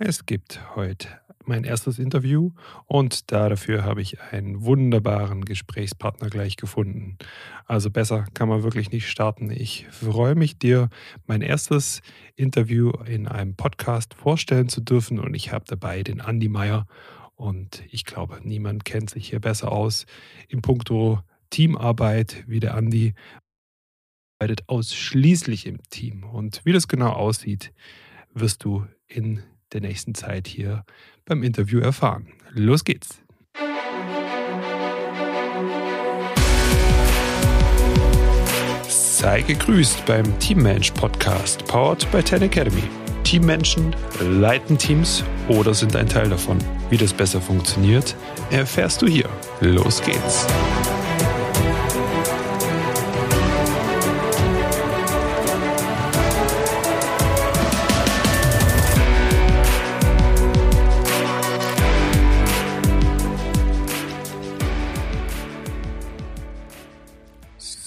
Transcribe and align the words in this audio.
Es 0.00 0.26
gibt 0.26 0.76
heute 0.76 1.08
mein 1.44 1.64
erstes 1.64 1.98
Interview 1.98 2.52
und 2.86 3.32
dafür 3.32 3.82
habe 3.82 4.00
ich 4.00 4.20
einen 4.20 4.62
wunderbaren 4.62 5.44
Gesprächspartner 5.44 6.30
gleich 6.30 6.56
gefunden. 6.56 7.18
Also 7.66 7.90
besser 7.90 8.26
kann 8.32 8.48
man 8.48 8.62
wirklich 8.62 8.92
nicht 8.92 9.10
starten. 9.10 9.50
Ich 9.50 9.88
freue 9.90 10.36
mich, 10.36 10.56
dir 10.56 10.88
mein 11.26 11.42
erstes 11.42 12.00
Interview 12.36 12.92
in 13.06 13.26
einem 13.26 13.56
Podcast 13.56 14.14
vorstellen 14.14 14.68
zu 14.68 14.82
dürfen 14.82 15.18
und 15.18 15.34
ich 15.34 15.50
habe 15.50 15.64
dabei 15.66 16.04
den 16.04 16.20
Andi 16.20 16.48
Meier 16.48 16.86
und 17.34 17.82
ich 17.90 18.04
glaube, 18.04 18.38
niemand 18.44 18.84
kennt 18.84 19.10
sich 19.10 19.30
hier 19.30 19.40
besser 19.40 19.72
aus 19.72 20.06
im 20.46 20.62
Punkto 20.62 21.22
Teamarbeit 21.50 22.44
wie 22.46 22.60
der 22.60 22.76
Andi. 22.76 23.14
Arbeitet 24.38 24.68
ausschließlich 24.68 25.66
im 25.66 25.82
Team 25.90 26.22
und 26.22 26.60
wie 26.64 26.72
das 26.72 26.86
genau 26.86 27.10
aussieht, 27.10 27.72
wirst 28.32 28.62
du 28.62 28.86
in 29.08 29.42
der 29.72 29.80
nächsten 29.80 30.14
Zeit 30.14 30.46
hier 30.46 30.84
beim 31.24 31.42
Interview 31.42 31.80
erfahren. 31.80 32.28
Los 32.52 32.84
geht's! 32.84 33.20
Sei 38.88 39.42
gegrüßt 39.42 40.06
beim 40.06 40.38
Teammensch 40.38 40.92
Podcast, 40.92 41.64
powered 41.66 42.08
by 42.12 42.22
Ten 42.22 42.42
Academy. 42.42 42.84
Teammenschen 43.24 43.94
leiten 44.20 44.78
Teams 44.78 45.24
oder 45.48 45.74
sind 45.74 45.96
ein 45.96 46.08
Teil 46.08 46.30
davon. 46.30 46.58
Wie 46.88 46.96
das 46.96 47.12
besser 47.12 47.40
funktioniert, 47.40 48.14
erfährst 48.50 49.02
du 49.02 49.06
hier. 49.06 49.28
Los 49.60 50.00
geht's! 50.02 50.46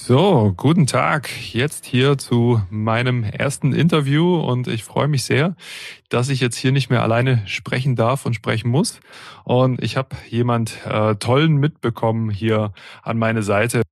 So, 0.03 0.51
guten 0.57 0.87
Tag. 0.87 1.29
Jetzt 1.53 1.85
hier 1.85 2.17
zu 2.17 2.59
meinem 2.71 3.23
ersten 3.23 3.71
Interview 3.71 4.35
und 4.35 4.67
ich 4.67 4.83
freue 4.83 5.07
mich 5.07 5.23
sehr, 5.23 5.55
dass 6.09 6.29
ich 6.29 6.39
jetzt 6.39 6.57
hier 6.57 6.71
nicht 6.71 6.89
mehr 6.89 7.03
alleine 7.03 7.43
sprechen 7.45 7.95
darf 7.95 8.25
und 8.25 8.33
sprechen 8.33 8.71
muss. 8.71 8.99
Und 9.43 9.79
ich 9.83 9.97
habe 9.97 10.15
jemand 10.27 10.83
äh, 10.87 11.15
tollen 11.17 11.57
mitbekommen 11.57 12.31
hier 12.31 12.73
an 13.03 13.19
meine 13.19 13.43
Seite. 13.43 13.83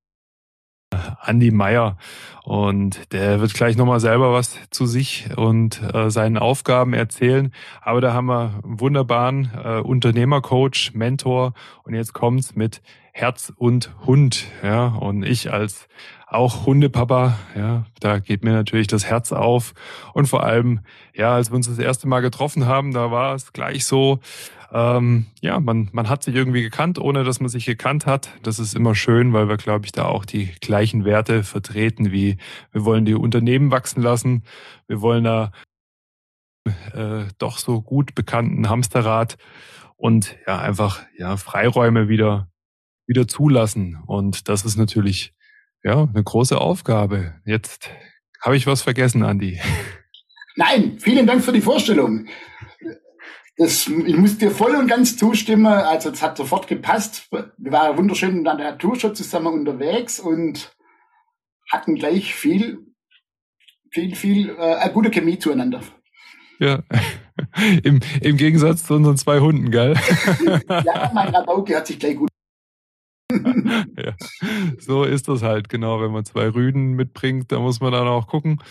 Andi 1.22 1.52
Meier 1.52 1.98
und 2.44 3.14
der 3.14 3.40
wird 3.40 3.54
gleich 3.54 3.78
nochmal 3.78 4.00
selber 4.00 4.34
was 4.34 4.58
zu 4.72 4.88
sich 4.88 5.30
und 5.38 5.80
äh, 5.94 6.10
seinen 6.10 6.40
Aufgaben 6.40 6.94
erzählen. 6.94 7.54
Aber 7.82 8.02
da 8.02 8.14
haben 8.14 8.26
wir 8.26 8.62
einen 8.64 8.80
wunderbaren 8.80 9.52
äh, 9.64 9.80
Unternehmercoach, 9.82 10.94
Mentor 10.96 11.54
und 11.84 11.94
jetzt 11.94 12.14
kommt's 12.14 12.56
mit 12.56 12.82
Herz 13.20 13.52
und 13.56 13.92
Hund. 14.06 14.46
Ja, 14.64 14.88
und 14.88 15.24
ich 15.24 15.52
als 15.52 15.90
auch 16.26 16.66
Hundepapa, 16.66 17.38
ja, 17.56 17.86
da 18.00 18.20
geht 18.20 18.44
mir 18.44 18.54
natürlich 18.54 18.88
das 18.88 19.06
Herz 19.06 19.34
auf. 19.34 19.74
Und 20.14 20.28
vor 20.28 20.44
allem, 20.44 20.80
ja, 21.14 21.34
als 21.34 21.52
wir 21.52 21.56
uns 21.56 21.68
das 21.68 21.80
erste 21.80 22.08
Mal 22.08 22.22
getroffen 22.22 22.66
haben, 22.66 22.94
da 22.94 23.12
war 23.12 23.36
es 23.36 23.52
gleich 23.52 23.86
so, 23.86 24.20
ähm, 24.72 25.26
ja, 25.42 25.60
man, 25.60 25.90
man 25.92 26.08
hat 26.08 26.24
sich 26.24 26.36
irgendwie 26.36 26.62
gekannt, 26.62 26.98
ohne 26.98 27.24
dass 27.26 27.42
man 27.42 27.50
sich 27.50 27.66
gekannt 27.66 28.06
hat. 28.06 28.30
Das 28.44 28.58
ist 28.58 28.74
immer 28.74 28.96
schön, 28.96 29.34
weil 29.34 29.50
wir, 29.50 29.58
glaube 29.58 29.86
ich, 29.86 29.92
da 29.92 30.06
auch 30.06 30.24
die 30.24 30.54
gleichen 30.62 31.04
Werte 31.04 31.44
vertreten, 31.44 32.12
wie 32.12 32.38
wir 32.72 32.86
wollen 32.86 33.04
die 33.04 33.16
Unternehmen 33.16 33.72
wachsen 33.72 34.02
lassen, 34.02 34.44
wir 34.88 35.02
wollen 35.02 35.26
da 35.26 35.52
äh, 36.94 37.26
doch 37.38 37.58
so 37.58 37.82
gut 37.82 38.16
bekannten 38.16 38.70
Hamsterrad 38.70 39.38
und 39.98 40.38
ja, 40.48 40.60
einfach 40.60 41.02
ja 41.18 41.36
Freiräume 41.36 42.08
wieder 42.08 42.48
wieder 43.10 43.28
zulassen. 43.28 43.98
Und 44.06 44.48
das 44.48 44.64
ist 44.64 44.78
natürlich 44.78 45.34
ja 45.84 46.04
eine 46.04 46.24
große 46.24 46.60
Aufgabe. 46.60 47.34
Jetzt 47.44 47.90
habe 48.42 48.56
ich 48.56 48.68
was 48.68 48.84
vergessen, 48.84 49.24
Andi. 49.24 49.60
Nein, 50.56 51.00
vielen 51.00 51.28
Dank 51.28 51.44
für 51.44 51.52
die 51.52 51.62
Vorstellung. 51.62 52.28
Das, 53.58 53.88
ich 53.88 54.16
muss 54.16 54.38
dir 54.38 54.52
voll 54.52 54.76
und 54.76 54.88
ganz 54.88 55.18
zustimmen. 55.18 55.66
Also 55.66 56.12
es 56.12 56.22
hat 56.22 56.38
sofort 56.38 56.68
gepasst. 56.68 57.28
Wir 57.32 57.72
waren 57.72 57.98
wunderschön 57.98 58.48
an 58.48 58.58
der 58.60 58.78
Tour 58.78 58.96
zusammen 58.96 59.54
unterwegs 59.54 60.20
und 60.20 60.72
hatten 61.70 61.96
gleich 61.96 62.34
viel, 62.34 62.80
viel, 63.92 64.16
viel 64.16 64.50
äh, 64.52 64.76
eine 64.76 64.94
gute 64.94 65.10
Chemie 65.10 65.40
zueinander. 65.40 65.82
Ja, 66.60 66.84
Im, 67.84 68.00
im 68.22 68.38
Gegensatz 68.38 68.86
zu 68.86 68.94
unseren 68.96 69.18
zwei 69.18 69.40
Hunden, 69.40 69.72
gell? 69.72 69.96
ja, 70.70 71.12
mein 71.14 71.34
Rabauke 71.34 71.76
hat 71.76 71.88
sich 71.88 72.00
gleich 72.00 72.18
gut 72.18 72.30
ja, 73.98 74.14
so 74.80 75.04
ist 75.04 75.28
das 75.28 75.44
halt, 75.44 75.70
genau. 75.70 76.02
Wenn 76.02 76.12
man 76.12 76.26
zwei 76.26 76.50
Rüden 76.50 76.94
mitbringt, 76.94 77.52
da 77.52 77.60
muss 77.60 77.80
man 77.80 77.92
dann 77.92 78.08
auch 78.08 78.28
gucken. 78.28 78.62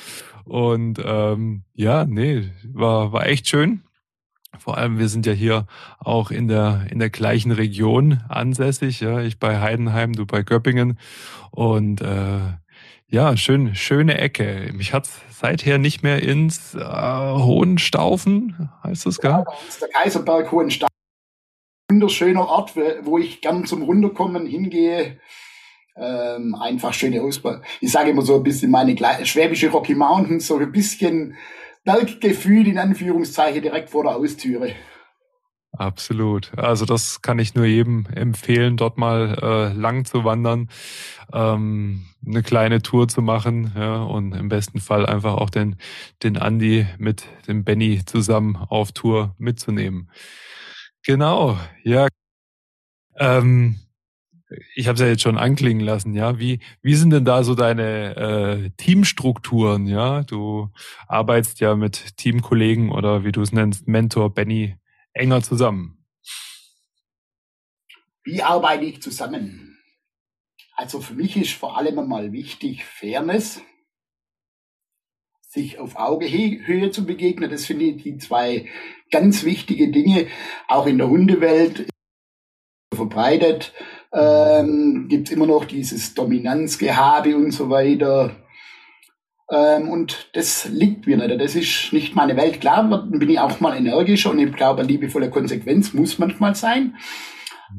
Und 0.44 1.00
ähm, 1.04 1.62
ja, 1.74 2.04
nee, 2.04 2.50
war, 2.64 3.12
war 3.12 3.26
echt 3.26 3.48
schön. 3.48 3.82
Vor 4.58 4.78
allem, 4.78 4.98
wir 4.98 5.08
sind 5.08 5.26
ja 5.26 5.32
hier 5.32 5.66
auch 5.98 6.30
in 6.30 6.48
der, 6.48 6.86
in 6.90 6.98
der 6.98 7.10
gleichen 7.10 7.52
Region 7.52 8.22
ansässig. 8.28 9.00
Ja, 9.00 9.20
ich 9.20 9.38
bei 9.38 9.60
Heidenheim, 9.60 10.14
du 10.14 10.26
bei 10.26 10.42
Göppingen. 10.42 10.98
Und 11.50 12.00
äh, 12.00 12.40
ja, 13.06 13.36
schön, 13.36 13.74
schöne 13.74 14.18
Ecke. 14.18 14.70
Mich 14.74 14.92
hat's 14.92 15.20
seither 15.30 15.78
nicht 15.78 16.02
mehr 16.02 16.22
ins 16.22 16.74
äh, 16.74 16.80
Hohenstaufen, 16.80 18.70
heißt 18.82 19.06
das 19.06 19.20
gar? 19.20 19.44
Ja, 19.46 19.54
der 19.80 19.88
Kaiserberg 19.88 20.50
Hohenstaufen 20.50 20.97
wunderschöner 21.90 22.46
Ort, 22.46 22.76
wo 23.02 23.18
ich 23.18 23.40
gern 23.40 23.64
zum 23.64 23.82
Runterkommen 23.82 24.46
hingehe. 24.46 25.18
Ähm, 25.96 26.54
einfach 26.54 26.92
schöne 26.92 27.22
Ausbau. 27.22 27.56
Ich 27.80 27.90
sage 27.90 28.10
immer 28.10 28.22
so 28.22 28.36
ein 28.36 28.42
bisschen 28.42 28.70
meine 28.70 28.96
schwäbische 29.24 29.70
Rocky 29.70 29.94
Mountains, 29.94 30.46
so 30.46 30.58
ein 30.58 30.70
bisschen 30.70 31.34
Berggefühl 31.84 32.68
in 32.68 32.78
Anführungszeichen 32.78 33.62
direkt 33.62 33.90
vor 33.90 34.04
der 34.04 34.12
Haustüre. 34.12 34.74
Absolut. 35.72 36.56
Also 36.58 36.84
das 36.84 37.22
kann 37.22 37.38
ich 37.38 37.54
nur 37.54 37.64
jedem 37.64 38.06
empfehlen, 38.14 38.76
dort 38.76 38.98
mal 38.98 39.38
äh, 39.40 39.72
lang 39.72 40.04
zu 40.04 40.24
wandern, 40.24 40.68
ähm, 41.32 42.04
eine 42.26 42.42
kleine 42.42 42.82
Tour 42.82 43.08
zu 43.08 43.22
machen 43.22 43.72
ja, 43.76 44.02
und 44.02 44.32
im 44.32 44.48
besten 44.48 44.80
Fall 44.80 45.06
einfach 45.06 45.34
auch 45.34 45.50
den, 45.50 45.76
den 46.22 46.36
Andi 46.36 46.86
mit 46.98 47.24
dem 47.46 47.64
Benny 47.64 48.04
zusammen 48.04 48.56
auf 48.56 48.92
Tour 48.92 49.34
mitzunehmen. 49.38 50.10
Genau, 51.08 51.58
ja. 51.84 52.06
Ähm, 53.16 53.76
ich 54.74 54.88
habe 54.88 54.94
es 54.96 55.00
ja 55.00 55.06
jetzt 55.06 55.22
schon 55.22 55.38
anklingen 55.38 55.82
lassen, 55.82 56.12
ja. 56.12 56.38
Wie, 56.38 56.60
wie 56.82 56.94
sind 56.96 57.14
denn 57.14 57.24
da 57.24 57.44
so 57.44 57.54
deine 57.54 58.14
äh, 58.14 58.70
Teamstrukturen, 58.76 59.86
ja? 59.86 60.22
Du 60.24 60.68
arbeitest 61.06 61.60
ja 61.60 61.76
mit 61.76 62.18
Teamkollegen 62.18 62.92
oder 62.92 63.24
wie 63.24 63.32
du 63.32 63.40
es 63.40 63.52
nennst, 63.52 63.88
Mentor 63.88 64.34
Benny 64.34 64.76
enger 65.14 65.42
zusammen. 65.42 66.04
Wie 68.22 68.42
arbeite 68.42 68.84
ich 68.84 69.00
zusammen? 69.00 69.78
Also 70.76 71.00
für 71.00 71.14
mich 71.14 71.38
ist 71.38 71.52
vor 71.52 71.78
allem 71.78 71.98
einmal 71.98 72.32
wichtig 72.32 72.84
Fairness 72.84 73.62
sich 75.40 75.78
auf 75.78 75.96
Augehöhe 75.96 76.90
zu 76.90 77.06
begegnen. 77.06 77.50
Das 77.50 77.64
finde 77.64 77.86
ich 77.86 78.02
die 78.02 78.18
zwei 78.18 78.68
ganz 79.10 79.44
wichtige 79.44 79.90
Dinge. 79.90 80.26
Auch 80.68 80.86
in 80.86 80.98
der 80.98 81.08
Hundewelt 81.08 81.88
verbreitet 82.94 83.72
ähm, 84.12 85.06
gibt 85.08 85.30
immer 85.30 85.46
noch 85.46 85.64
dieses 85.64 86.14
Dominanzgehabe 86.14 87.36
und 87.36 87.52
so 87.52 87.70
weiter. 87.70 88.36
Ähm, 89.50 89.88
und 89.88 90.30
das 90.34 90.68
liegt 90.68 91.06
mir 91.06 91.16
nicht. 91.16 91.40
Das 91.40 91.54
ist 91.54 91.92
nicht 91.92 92.14
meine 92.14 92.36
Welt. 92.36 92.60
Klar 92.60 93.06
bin 93.10 93.30
ich 93.30 93.38
auch 93.38 93.60
mal 93.60 93.76
energischer 93.76 94.30
und 94.30 94.38
ich 94.38 94.52
glaube, 94.52 94.82
liebevolle 94.82 95.30
Konsequenz 95.30 95.92
muss 95.94 96.18
manchmal 96.18 96.54
sein. 96.54 96.96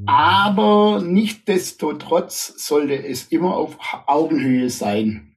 Aber 0.05 1.01
nichtdestotrotz 1.03 2.53
sollte 2.57 2.95
es 2.95 3.25
immer 3.25 3.55
auf 3.55 3.77
Augenhöhe 4.05 4.69
sein. 4.69 5.28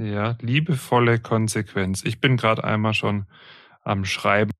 Ja, 0.00 0.38
liebevolle 0.40 1.18
Konsequenz. 1.18 2.02
Ich 2.06 2.22
bin 2.22 2.38
gerade 2.38 2.64
einmal 2.64 2.94
schon 2.94 3.26
am 3.82 4.06
Schreiben. 4.06 4.50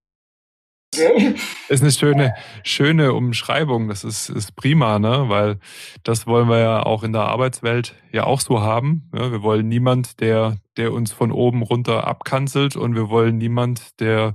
Ist 1.69 1.82
eine 1.82 1.92
schöne, 1.92 2.34
schöne 2.62 3.14
Umschreibung. 3.14 3.88
Das 3.88 4.04
ist, 4.04 4.28
ist 4.28 4.54
prima, 4.54 4.98
ne? 4.98 5.28
Weil 5.28 5.58
das 6.02 6.26
wollen 6.26 6.48
wir 6.50 6.58
ja 6.58 6.82
auch 6.82 7.04
in 7.04 7.14
der 7.14 7.22
Arbeitswelt 7.22 7.94
ja 8.12 8.25
auch 8.25 8.40
so 8.40 8.60
haben. 8.60 9.08
Ja? 9.14 9.32
Wir 9.32 9.42
wollen 9.42 9.66
niemand, 9.66 10.20
der, 10.20 10.58
der 10.76 10.92
uns 10.92 11.10
von 11.10 11.32
oben 11.32 11.62
runter 11.62 12.06
abkanzelt 12.06 12.76
und 12.76 12.94
wir 12.94 13.08
wollen 13.08 13.38
niemand, 13.38 13.98
der, 14.00 14.34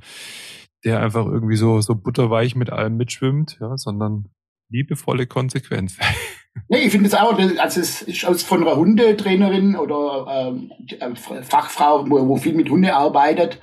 der 0.83 1.01
einfach 1.01 1.27
irgendwie 1.27 1.57
so, 1.57 1.81
so 1.81 1.93
butterweich 1.93 2.55
mit 2.55 2.71
allem 2.71 2.97
mitschwimmt, 2.97 3.57
ja, 3.59 3.77
sondern 3.77 4.29
liebevolle 4.69 5.27
Konsequenz. 5.27 5.99
Nee, 6.67 6.79
ich 6.79 6.91
finde 6.91 7.07
es 7.07 7.13
auch, 7.13 7.37
also 7.37 7.79
es 7.79 8.01
ist 8.01 8.25
aus 8.25 8.43
von 8.43 8.61
einer 8.61 8.75
Hundetrainerin 8.75 9.75
oder 9.75 10.53
ähm, 10.53 10.71
äh, 10.99 11.43
Fachfrau, 11.43 12.09
wo, 12.09 12.27
wo 12.27 12.37
viel 12.37 12.53
mit 12.53 12.69
Hunde 12.69 12.95
arbeitet. 12.95 13.61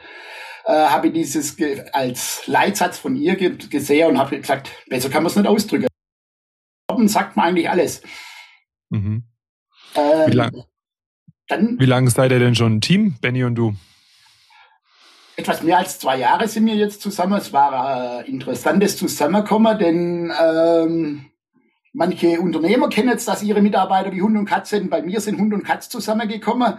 äh, 0.64 0.72
habe 0.72 1.08
ich 1.08 1.12
dieses 1.12 1.56
als 1.92 2.46
Leitsatz 2.46 2.98
von 2.98 3.16
ihr 3.16 3.36
gesehen 3.36 4.10
und 4.10 4.18
habe 4.18 4.38
gesagt, 4.38 4.70
besser 4.88 5.10
kann 5.10 5.22
man 5.22 5.30
es 5.30 5.36
nicht 5.36 5.48
ausdrücken. 5.48 5.88
Sagt 7.06 7.36
man 7.36 7.46
eigentlich 7.46 7.70
alles. 7.70 8.02
Mhm. 8.90 9.24
Ähm, 9.96 10.30
Wie 10.30 10.36
lange 10.36 10.64
lang 11.86 12.08
seid 12.08 12.30
ihr 12.30 12.38
denn 12.38 12.54
schon 12.54 12.76
ein 12.76 12.80
Team, 12.80 13.16
Benny 13.20 13.44
und 13.44 13.56
du? 13.56 13.74
etwas 15.36 15.62
mehr 15.62 15.78
als 15.78 15.98
zwei 15.98 16.18
Jahre 16.18 16.48
sind 16.48 16.66
wir 16.66 16.74
jetzt 16.74 17.00
zusammen. 17.02 17.34
Es 17.34 17.52
war 17.52 18.18
ein 18.18 18.26
interessantes 18.26 18.96
Zusammenkommen, 18.96 19.78
denn 19.78 20.32
ähm, 20.40 21.26
manche 21.92 22.40
Unternehmer 22.40 22.88
kennen 22.88 23.10
jetzt, 23.10 23.28
dass 23.28 23.42
ihre 23.42 23.62
Mitarbeiter 23.62 24.12
wie 24.12 24.22
Hund 24.22 24.36
und 24.36 24.46
Katze 24.46 24.76
sind. 24.76 24.90
Bei 24.90 25.02
mir 25.02 25.20
sind 25.20 25.38
Hund 25.38 25.54
und 25.54 25.64
Katz 25.64 25.88
zusammengekommen 25.88 26.78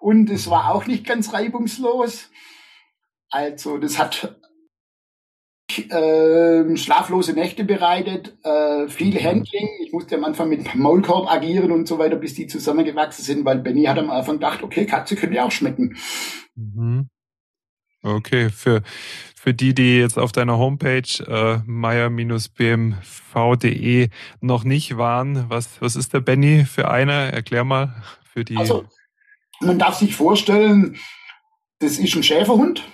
und 0.00 0.30
es 0.30 0.48
war 0.50 0.74
auch 0.74 0.86
nicht 0.86 1.06
ganz 1.06 1.32
reibungslos. 1.32 2.30
Also 3.30 3.78
das 3.78 3.98
hat 3.98 4.36
äh, 5.78 6.76
schlaflose 6.76 7.32
Nächte 7.32 7.64
bereitet, 7.64 8.36
äh, 8.44 8.88
viel 8.88 9.18
Handling. 9.22 9.68
Ich 9.84 9.92
musste 9.92 10.16
am 10.16 10.24
Anfang 10.24 10.48
mit 10.48 10.74
Maulkorb 10.74 11.30
agieren 11.30 11.72
und 11.72 11.88
so 11.88 11.98
weiter, 11.98 12.16
bis 12.16 12.34
die 12.34 12.46
zusammengewachsen 12.46 13.24
sind, 13.24 13.44
weil 13.44 13.58
Benny 13.58 13.84
hat 13.84 13.98
am 13.98 14.10
Anfang 14.10 14.36
gedacht, 14.36 14.62
okay, 14.62 14.86
Katze 14.86 15.16
könnte 15.16 15.42
auch 15.42 15.50
schmecken. 15.50 15.96
Mhm. 16.54 17.08
Okay, 18.02 18.50
für, 18.50 18.82
für 19.42 19.52
die, 19.52 19.74
die 19.74 19.98
jetzt 19.98 20.20
auf 20.20 20.30
deiner 20.30 20.56
Homepage 20.56 21.02
äh, 21.26 21.58
meier-bmv.de 21.66 23.00
noch 24.40 24.62
nicht 24.62 24.96
waren, 24.96 25.50
was, 25.50 25.82
was 25.82 25.96
ist 25.96 26.14
der 26.14 26.20
Benny 26.20 26.64
für 26.64 26.88
einer? 26.88 27.32
Erklär 27.32 27.64
mal 27.64 28.04
für 28.22 28.44
die. 28.44 28.56
Also, 28.56 28.84
man 29.58 29.80
darf 29.80 29.96
sich 29.96 30.14
vorstellen, 30.14 30.96
das 31.80 31.98
ist 31.98 32.14
ein 32.14 32.22
Schäferhund, 32.22 32.84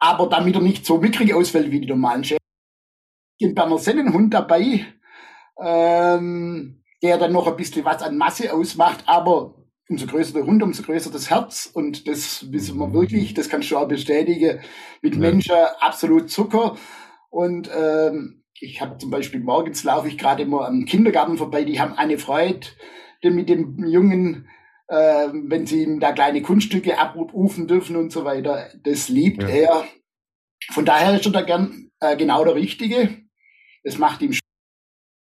aber 0.00 0.28
damit 0.28 0.56
er 0.56 0.60
nicht 0.60 0.84
so 0.84 0.98
mickrig 0.98 1.32
ausfällt 1.32 1.70
wie 1.70 1.82
die 1.82 1.86
normalen 1.86 2.24
Schäfer, 2.24 2.40
ein 3.40 3.54
Berner 3.54 3.78
Sennenhund 3.78 4.34
dabei, 4.34 4.86
ähm, 5.62 6.82
der 7.00 7.16
dann 7.16 7.30
noch 7.30 7.46
ein 7.46 7.54
bisschen 7.54 7.84
was 7.84 8.02
an 8.02 8.18
Masse 8.18 8.52
ausmacht, 8.52 9.04
aber 9.06 9.54
umso 9.88 10.06
größer 10.06 10.34
der 10.34 10.46
Hund, 10.46 10.62
umso 10.62 10.82
größer 10.82 11.10
das 11.10 11.30
Herz. 11.30 11.70
Und 11.72 12.08
das 12.08 12.50
wissen 12.52 12.78
wir 12.78 12.92
wirklich, 12.92 13.34
das 13.34 13.48
kannst 13.48 13.70
du 13.70 13.78
auch 13.78 13.88
bestätigen, 13.88 14.60
mit 15.02 15.14
ja. 15.14 15.20
Menschen 15.20 15.56
absolut 15.80 16.30
Zucker. 16.30 16.76
Und 17.30 17.70
ähm, 17.74 18.44
ich 18.60 18.80
habe 18.80 18.98
zum 18.98 19.10
Beispiel 19.10 19.40
morgens 19.40 19.84
laufe 19.84 20.08
ich 20.08 20.18
gerade 20.18 20.42
immer 20.42 20.66
am 20.66 20.84
Kindergarten 20.84 21.38
vorbei, 21.38 21.64
die 21.64 21.80
haben 21.80 21.94
eine 21.94 22.18
Freude 22.18 22.66
mit 23.22 23.48
dem 23.48 23.84
Jungen, 23.86 24.48
äh, 24.88 25.28
wenn 25.32 25.66
sie 25.66 25.82
ihm 25.82 26.00
da 26.00 26.12
kleine 26.12 26.42
Kunststücke 26.42 26.98
abrufen 26.98 27.66
dürfen 27.66 27.96
und 27.96 28.12
so 28.12 28.24
weiter. 28.24 28.70
Das 28.82 29.08
liebt 29.08 29.42
ja. 29.42 29.48
er. 29.48 29.84
Von 30.70 30.84
daher 30.84 31.16
ist 31.16 31.26
er 31.26 31.32
da 31.32 31.42
gern 31.42 31.90
äh, 32.00 32.16
genau 32.16 32.44
der 32.44 32.54
Richtige. 32.54 33.22
Es 33.82 33.98
macht 33.98 34.22
ihm 34.22 34.32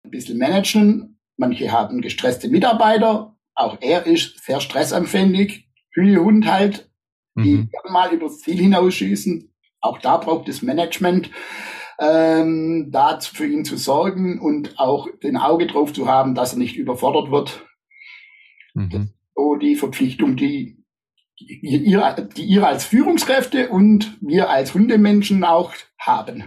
ein 0.03 0.11
bisschen 0.11 0.37
managen. 0.37 1.19
Manche 1.37 1.71
haben 1.71 2.01
gestresste 2.01 2.49
Mitarbeiter, 2.49 3.30
auch 3.61 3.77
er 3.81 4.05
ist 4.05 4.43
sehr 4.43 4.59
stressanfällig. 4.59 5.67
Hühnehund 5.93 6.45
halt, 6.45 6.89
die 7.35 7.55
mhm. 7.55 7.69
mal 7.89 8.13
übers 8.13 8.39
Ziel 8.39 8.57
hinausschießen. 8.57 9.53
Auch 9.81 9.97
da 9.97 10.17
braucht 10.17 10.47
es 10.47 10.61
Management, 10.61 11.31
ähm, 11.99 12.89
da 12.91 13.19
für 13.19 13.45
ihn 13.45 13.65
zu 13.65 13.77
sorgen 13.77 14.39
und 14.39 14.79
auch 14.79 15.07
den 15.23 15.37
Auge 15.37 15.67
drauf 15.67 15.91
zu 15.93 16.07
haben, 16.07 16.35
dass 16.35 16.53
er 16.53 16.59
nicht 16.59 16.77
überfordert 16.77 17.31
wird. 17.31 17.65
Mhm. 18.73 19.13
So 19.35 19.55
die 19.55 19.75
Verpflichtung, 19.75 20.35
die 20.35 20.83
ihr, 21.37 22.27
die 22.35 22.43
ihr 22.43 22.67
als 22.67 22.85
Führungskräfte 22.85 23.69
und 23.69 24.17
wir 24.21 24.49
als 24.49 24.73
Hundemenschen 24.73 25.43
auch 25.43 25.73
haben. 25.97 26.45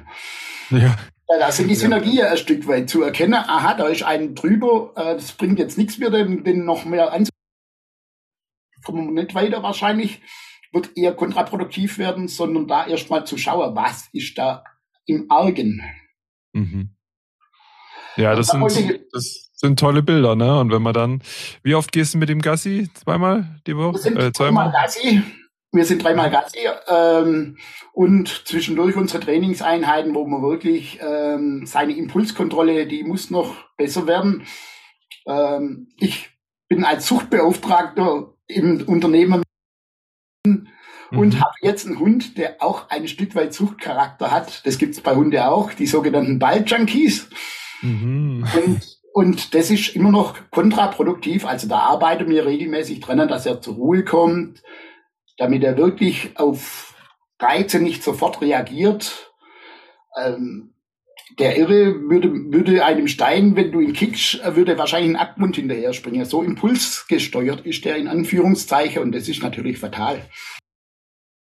Ja. 0.71 0.97
Da 1.27 1.51
sind 1.51 1.69
die 1.69 1.75
Synergien 1.75 2.27
ein 2.27 2.37
Stück 2.37 2.67
weit 2.67 2.91
zu 2.91 3.03
erkennen. 3.03 3.35
Aha, 3.35 3.75
da 3.75 3.87
ist 3.89 4.03
ein 4.03 4.35
drüber, 4.35 4.93
äh, 4.97 5.15
das 5.15 5.33
bringt 5.33 5.59
jetzt 5.59 5.79
nichts 5.79 5.99
mehr, 5.99 6.11
den, 6.11 6.45
den 6.45 6.65
noch 6.65 6.85
mehr 6.85 7.13
anzu. 7.13 7.31
Kommen 8.85 9.15
wir 9.15 9.23
nicht 9.23 9.35
weiter 9.35 9.63
wahrscheinlich, 9.63 10.21
wird 10.73 10.97
eher 10.97 11.15
kontraproduktiv 11.15 11.97
werden, 11.97 12.29
sondern 12.29 12.69
da 12.69 12.87
erstmal 12.87 13.27
zu 13.27 13.39
schauen, 13.39 13.75
was 13.75 14.09
ist 14.13 14.37
da 14.37 14.65
im 15.07 15.31
Argen. 15.31 15.83
Mhm. 16.53 16.95
Ja, 18.17 18.35
das 18.35 18.49
sind, 18.49 18.63
das 19.13 19.51
sind 19.55 19.79
tolle 19.79 20.03
Bilder, 20.03 20.37
ne? 20.37 20.61
Und 20.61 20.71
wenn 20.71 20.83
man 20.83 20.93
dann, 20.93 21.23
wie 21.63 21.75
oft 21.75 21.91
gehst 21.91 22.15
du 22.15 22.19
mit 22.19 22.29
dem 22.29 22.43
Gassi? 22.43 22.91
Zweimal 22.95 23.61
die 23.67 23.77
Woche? 23.77 24.09
Äh, 24.11 24.33
zweimal 24.33 24.71
Gassi. 24.71 25.23
Wir 25.75 25.85
sind 25.85 26.05
dreimal 26.05 26.31
Gassi 26.31 26.59
ähm, 26.87 27.59
und 27.93 28.29
zwischendurch 28.47 28.95
unsere 28.95 29.19
Trainingseinheiten, 29.19 30.15
wo 30.15 30.25
man 30.25 30.41
wirklich 30.41 31.01
ähm, 31.03 31.67
seine 31.67 31.97
Impulskontrolle, 31.97 32.87
die 32.87 33.03
muss 33.03 33.31
noch 33.31 33.57
besser 33.77 34.07
werden. 34.07 34.47
Ähm, 35.27 35.89
ich 35.99 36.31
bin 36.69 36.85
als 36.85 37.09
Suchtbeauftragter 37.09 38.35
im 38.47 38.85
Unternehmen 38.87 39.43
und 40.47 40.69
mhm. 41.11 41.41
habe 41.41 41.55
jetzt 41.63 41.87
einen 41.87 41.99
Hund, 41.99 42.39
der 42.39 42.63
auch 42.63 42.89
ein 42.91 43.09
Stück 43.09 43.35
weit 43.35 43.53
Suchtcharakter 43.53 44.31
hat. 44.31 44.65
Das 44.67 44.79
gibt 44.79 44.95
es 44.95 45.01
bei 45.01 45.17
Hunde 45.17 45.49
auch, 45.49 45.73
die 45.73 45.89
sogenannten 45.89 46.39
Balljunkies. 46.39 47.29
Mhm. 47.83 48.47
Und, 48.55 49.01
und 49.13 49.55
das 49.57 49.71
ist 49.71 49.97
immer 49.97 50.13
noch 50.13 50.37
kontraproduktiv. 50.53 51.45
Also 51.47 51.67
da 51.67 51.79
arbeiten 51.79 52.29
wir 52.29 52.47
regelmäßig 52.47 53.01
dran, 53.01 53.27
dass 53.27 53.45
er 53.45 53.61
zur 53.61 53.75
Ruhe 53.75 54.05
kommt, 54.05 54.63
damit 55.37 55.65
er 55.65 55.77
wirklich 55.77 56.37
auf 56.37 56.95
Reize 57.41 57.81
nicht 57.81 58.03
sofort 58.03 58.41
reagiert. 58.41 59.33
Ähm, 60.21 60.75
der 61.39 61.57
Irre 61.57 62.09
würde, 62.09 62.31
würde 62.53 62.85
einem 62.85 63.09
Stein, 63.09 63.57
wenn 63.57 63.73
du 63.73 63.81
ihn 63.81 63.93
kickst, 63.93 64.41
würde 64.55 64.79
wahrscheinlich 64.79 65.11
ein 65.11 65.21
Abmund 65.21 65.57
hinterher 65.57 65.93
springen. 65.93 66.25
So 66.25 66.43
impulsgesteuert 66.43 67.67
ist 67.67 67.85
der 67.85 67.97
in 67.97 68.09
Anführungszeichen 68.09 69.03
und 69.03 69.13
das 69.13 69.29
ist 69.29 69.43
natürlich 69.43 69.79
fatal. 69.79 70.21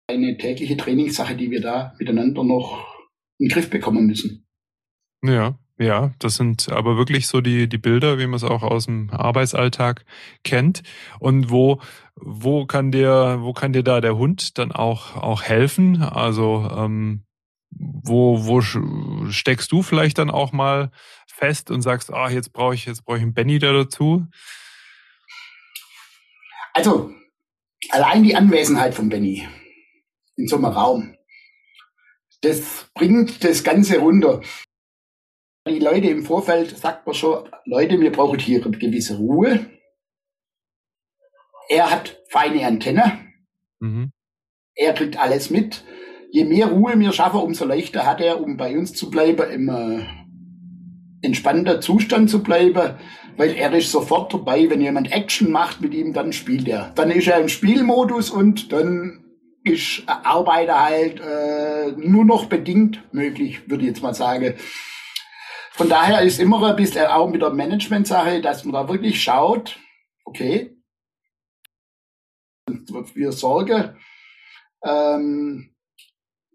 Eine 0.09 0.37
tägliche 0.37 0.77
Trainingssache, 0.77 1.35
die 1.35 1.51
wir 1.51 1.61
da 1.61 1.95
miteinander 1.99 2.45
noch 2.45 2.87
in 3.39 3.49
den 3.49 3.55
Griff 3.55 3.71
bekommen 3.71 4.07
müssen. 4.07 4.47
Ja. 5.25 5.59
Ja, 5.79 6.13
das 6.21 6.37
sind 6.37 6.71
aber 6.71 6.97
wirklich 6.97 7.27
so 7.27 7.41
die, 7.41 7.69
die 7.69 7.79
Bilder, 7.79 8.19
wie 8.19 8.27
man 8.27 8.37
es 8.37 8.45
auch 8.45 8.63
aus 8.63 8.87
dem 8.87 9.11
Arbeitsalltag 9.11 10.05
kennt. 10.45 10.83
Und 11.19 11.51
wo, 11.51 11.81
wo 12.17 12.67
kann 12.67 12.93
dir, 12.93 13.39
wo 13.41 13.53
kann 13.53 13.73
dir 13.73 13.83
da 13.83 14.01
der 14.01 14.17
Hund 14.17 14.59
dann 14.59 14.73
auch, 14.73 15.17
auch 15.17 15.43
helfen? 15.43 16.03
Also, 16.03 16.69
ähm, 16.77 17.25
wo, 17.71 18.45
wo 18.47 18.61
steckst 19.31 19.73
du 19.73 19.83
vielleicht 19.83 20.19
dann 20.19 20.31
auch 20.31 20.53
mal 20.53 20.91
fest 21.27 21.71
und 21.71 21.83
sagst, 21.83 22.13
ah, 22.13 22.29
jetzt 22.29 22.53
brauche 22.53 22.75
ich, 22.75 22.87
jetzt 22.87 23.05
brauche 23.05 23.17
ich 23.17 23.23
einen 23.23 23.35
Benny 23.35 23.59
da 23.59 23.73
dazu? 23.73 24.27
Also, 26.75 27.11
allein 27.91 28.23
die 28.23 28.37
Anwesenheit 28.37 28.95
von 28.95 29.09
Benny 29.09 29.49
in 30.37 30.47
so 30.47 30.57
einem 30.57 30.67
Raum, 30.67 31.17
das 32.43 32.91
bringt 32.95 33.45
das 33.45 33.65
Ganze 33.65 33.99
runter. 33.99 34.43
Die 35.69 35.79
Leute 35.79 36.09
im 36.09 36.25
Vorfeld 36.25 36.77
sagt 36.77 37.07
man 37.07 37.15
schon, 37.15 37.49
Leute, 37.67 38.01
wir 38.01 38.11
brauchen 38.11 38.39
hier 38.39 38.65
eine 38.65 38.77
gewisse 38.77 39.17
Ruhe. 39.17 39.71
Er 41.69 41.91
hat 41.91 42.19
feine 42.29 42.67
Antenne. 42.67 43.19
Mhm. 43.81 44.13
Er 44.75 44.93
kriegt 44.95 45.19
alles 45.19 45.51
mit. 45.51 45.85
Je 46.31 46.45
mehr 46.45 46.67
Ruhe 46.67 46.99
wir 46.99 47.13
schaffen, 47.13 47.41
umso 47.41 47.65
leichter 47.67 48.07
hat 48.07 48.21
er, 48.21 48.41
um 48.41 48.57
bei 48.57 48.77
uns 48.77 48.95
zu 48.95 49.11
bleiben, 49.11 49.51
im 49.51 49.69
äh, 49.69 50.07
entspannter 51.23 51.81
Zustand 51.81 52.31
zu 52.31 52.43
bleiben, 52.43 52.95
weil 53.37 53.55
er 53.55 53.73
ist 53.75 53.91
sofort 53.91 54.33
dabei, 54.33 54.69
wenn 54.71 54.81
jemand 54.81 55.13
Action 55.13 55.51
macht 55.51 55.81
mit 55.81 55.95
ihm, 55.95 56.13
dann 56.13 56.33
spielt 56.33 56.69
er. 56.69 56.93
Dann 56.95 57.11
ist 57.11 57.29
er 57.29 57.39
im 57.39 57.49
Spielmodus 57.49 58.31
und 58.31 58.73
dann 58.73 59.25
ist 59.65 60.03
Arbeit 60.07 60.71
halt 60.71 61.21
äh, 61.21 61.93
nur 61.97 62.25
noch 62.25 62.47
bedingt 62.47 63.03
möglich, 63.13 63.69
würde 63.69 63.85
ich 63.85 63.91
jetzt 63.91 64.03
mal 64.03 64.15
sagen. 64.15 64.55
Von 65.73 65.89
daher 65.89 66.21
ist 66.23 66.41
immer 66.41 66.63
ein 66.69 66.77
bisschen 66.77 67.07
auch 67.07 67.31
mit 67.31 67.43
der 67.43 67.51
Management-Sache, 67.51 68.41
dass 68.41 68.65
man 68.65 68.75
da 68.75 68.89
wirklich 68.89 69.23
schaut, 69.23 69.79
okay, 70.25 70.77
wir 73.15 73.33
sorgen, 73.33 73.97
ähm, 74.85 75.75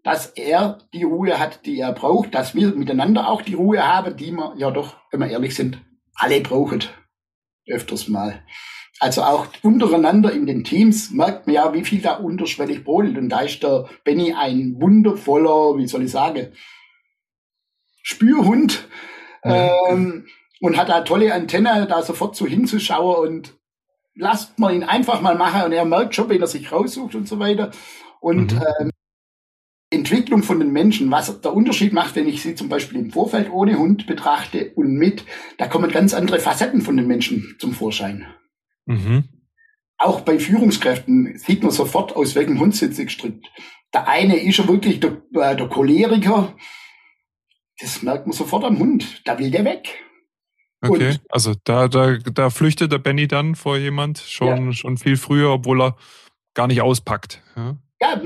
dass 0.02 0.26
er 0.26 0.78
die 0.94 1.02
Ruhe 1.02 1.38
hat, 1.38 1.66
die 1.66 1.80
er 1.80 1.92
braucht, 1.92 2.34
dass 2.34 2.54
wir 2.54 2.74
miteinander 2.74 3.28
auch 3.28 3.42
die 3.42 3.54
Ruhe 3.54 3.86
haben, 3.86 4.16
die 4.16 4.32
wir 4.32 4.54
ja 4.56 4.70
doch, 4.70 4.96
wenn 5.10 5.20
wir 5.20 5.28
ehrlich 5.28 5.54
sind, 5.54 5.80
alle 6.14 6.40
brauchen. 6.40 6.84
Öfters 7.66 8.08
mal. 8.08 8.42
Also 9.00 9.22
auch 9.22 9.46
untereinander 9.62 10.32
in 10.32 10.46
den 10.46 10.64
Teams 10.64 11.10
merkt 11.10 11.46
man 11.46 11.54
ja, 11.54 11.72
wie 11.74 11.84
viel 11.84 12.00
da 12.00 12.14
unterschwellig 12.14 12.84
brodelt. 12.84 13.16
Und 13.16 13.28
da 13.28 13.40
ist 13.40 13.62
der 13.62 13.88
Benny 14.04 14.32
ein 14.32 14.80
wundervoller, 14.80 15.76
wie 15.78 15.86
soll 15.86 16.04
ich 16.04 16.10
sagen, 16.10 16.52
Spürhund 18.02 18.88
ja. 19.44 19.90
ähm, 19.90 20.26
und 20.60 20.76
hat 20.76 20.88
da 20.88 21.02
tolle 21.02 21.32
Antenne, 21.32 21.86
da 21.88 22.02
sofort 22.02 22.34
so 22.34 22.46
hinzuschauen 22.46 23.28
und 23.28 23.57
lasst 24.18 24.58
mal 24.58 24.74
ihn 24.74 24.82
einfach 24.84 25.20
mal 25.20 25.36
machen 25.36 25.62
und 25.62 25.72
er 25.72 25.84
merkt 25.84 26.14
schon, 26.14 26.28
wenn 26.28 26.40
er 26.40 26.46
sich 26.46 26.70
raussucht 26.70 27.14
und 27.14 27.28
so 27.28 27.38
weiter. 27.38 27.70
Und 28.20 28.52
mhm. 28.52 28.62
ähm, 28.80 28.90
Entwicklung 29.90 30.42
von 30.42 30.58
den 30.58 30.72
Menschen, 30.72 31.10
was 31.10 31.40
der 31.40 31.54
Unterschied 31.54 31.92
macht, 31.92 32.14
wenn 32.14 32.28
ich 32.28 32.42
sie 32.42 32.54
zum 32.54 32.68
Beispiel 32.68 32.98
im 32.98 33.10
Vorfeld 33.10 33.50
ohne 33.50 33.78
Hund 33.78 34.06
betrachte 34.06 34.72
und 34.74 34.94
mit, 34.94 35.24
da 35.56 35.66
kommen 35.66 35.90
ganz 35.90 36.12
andere 36.12 36.40
Facetten 36.40 36.82
von 36.82 36.96
den 36.96 37.06
Menschen 37.06 37.56
zum 37.58 37.72
Vorschein. 37.72 38.26
Mhm. 38.84 39.24
Auch 39.96 40.20
bei 40.20 40.38
Führungskräften 40.38 41.38
sieht 41.38 41.62
man 41.62 41.72
sofort, 41.72 42.14
aus 42.14 42.34
welchem 42.34 42.60
Hund 42.60 42.76
sie 42.76 42.88
gestrickt. 42.88 43.46
Der 43.94 44.06
eine 44.06 44.36
ist 44.36 44.58
ja 44.58 44.68
wirklich 44.68 45.00
der, 45.00 45.22
äh, 45.32 45.56
der 45.56 45.68
Choleriker. 45.68 46.54
Das 47.80 48.02
merkt 48.02 48.26
man 48.26 48.36
sofort 48.36 48.64
am 48.64 48.78
Hund. 48.78 49.22
Da 49.24 49.38
will 49.38 49.50
der 49.50 49.64
weg. 49.64 50.04
Okay, 50.80 51.08
und, 51.08 51.20
also 51.28 51.54
da, 51.64 51.88
da, 51.88 52.18
da 52.18 52.50
flüchtet 52.50 52.92
der 52.92 52.98
Benny 52.98 53.26
dann 53.26 53.56
vor 53.56 53.76
jemand 53.76 54.18
schon, 54.18 54.66
ja. 54.66 54.72
schon 54.72 54.96
viel 54.96 55.16
früher, 55.16 55.50
obwohl 55.50 55.82
er 55.82 55.96
gar 56.54 56.68
nicht 56.68 56.82
auspackt. 56.82 57.42
Ja? 57.56 57.76
ja, 58.00 58.22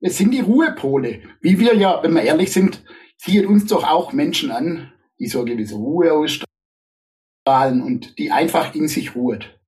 es 0.00 0.18
sind 0.18 0.32
die 0.32 0.40
Ruhepole. 0.40 1.22
Wie 1.40 1.58
wir 1.58 1.74
ja, 1.74 2.02
wenn 2.02 2.12
wir 2.12 2.22
ehrlich 2.22 2.52
sind, 2.52 2.84
ziehen 3.18 3.46
uns 3.46 3.66
doch 3.66 3.84
auch 3.84 4.12
Menschen 4.12 4.50
an, 4.50 4.92
die 5.18 5.26
so 5.26 5.40
eine 5.40 5.50
gewisse 5.50 5.74
Ruhe 5.74 6.12
ausstrahlen 6.12 7.82
und 7.82 8.18
die 8.18 8.30
einfach 8.30 8.74
in 8.74 8.88
sich 8.88 9.16
ruht. 9.16 9.58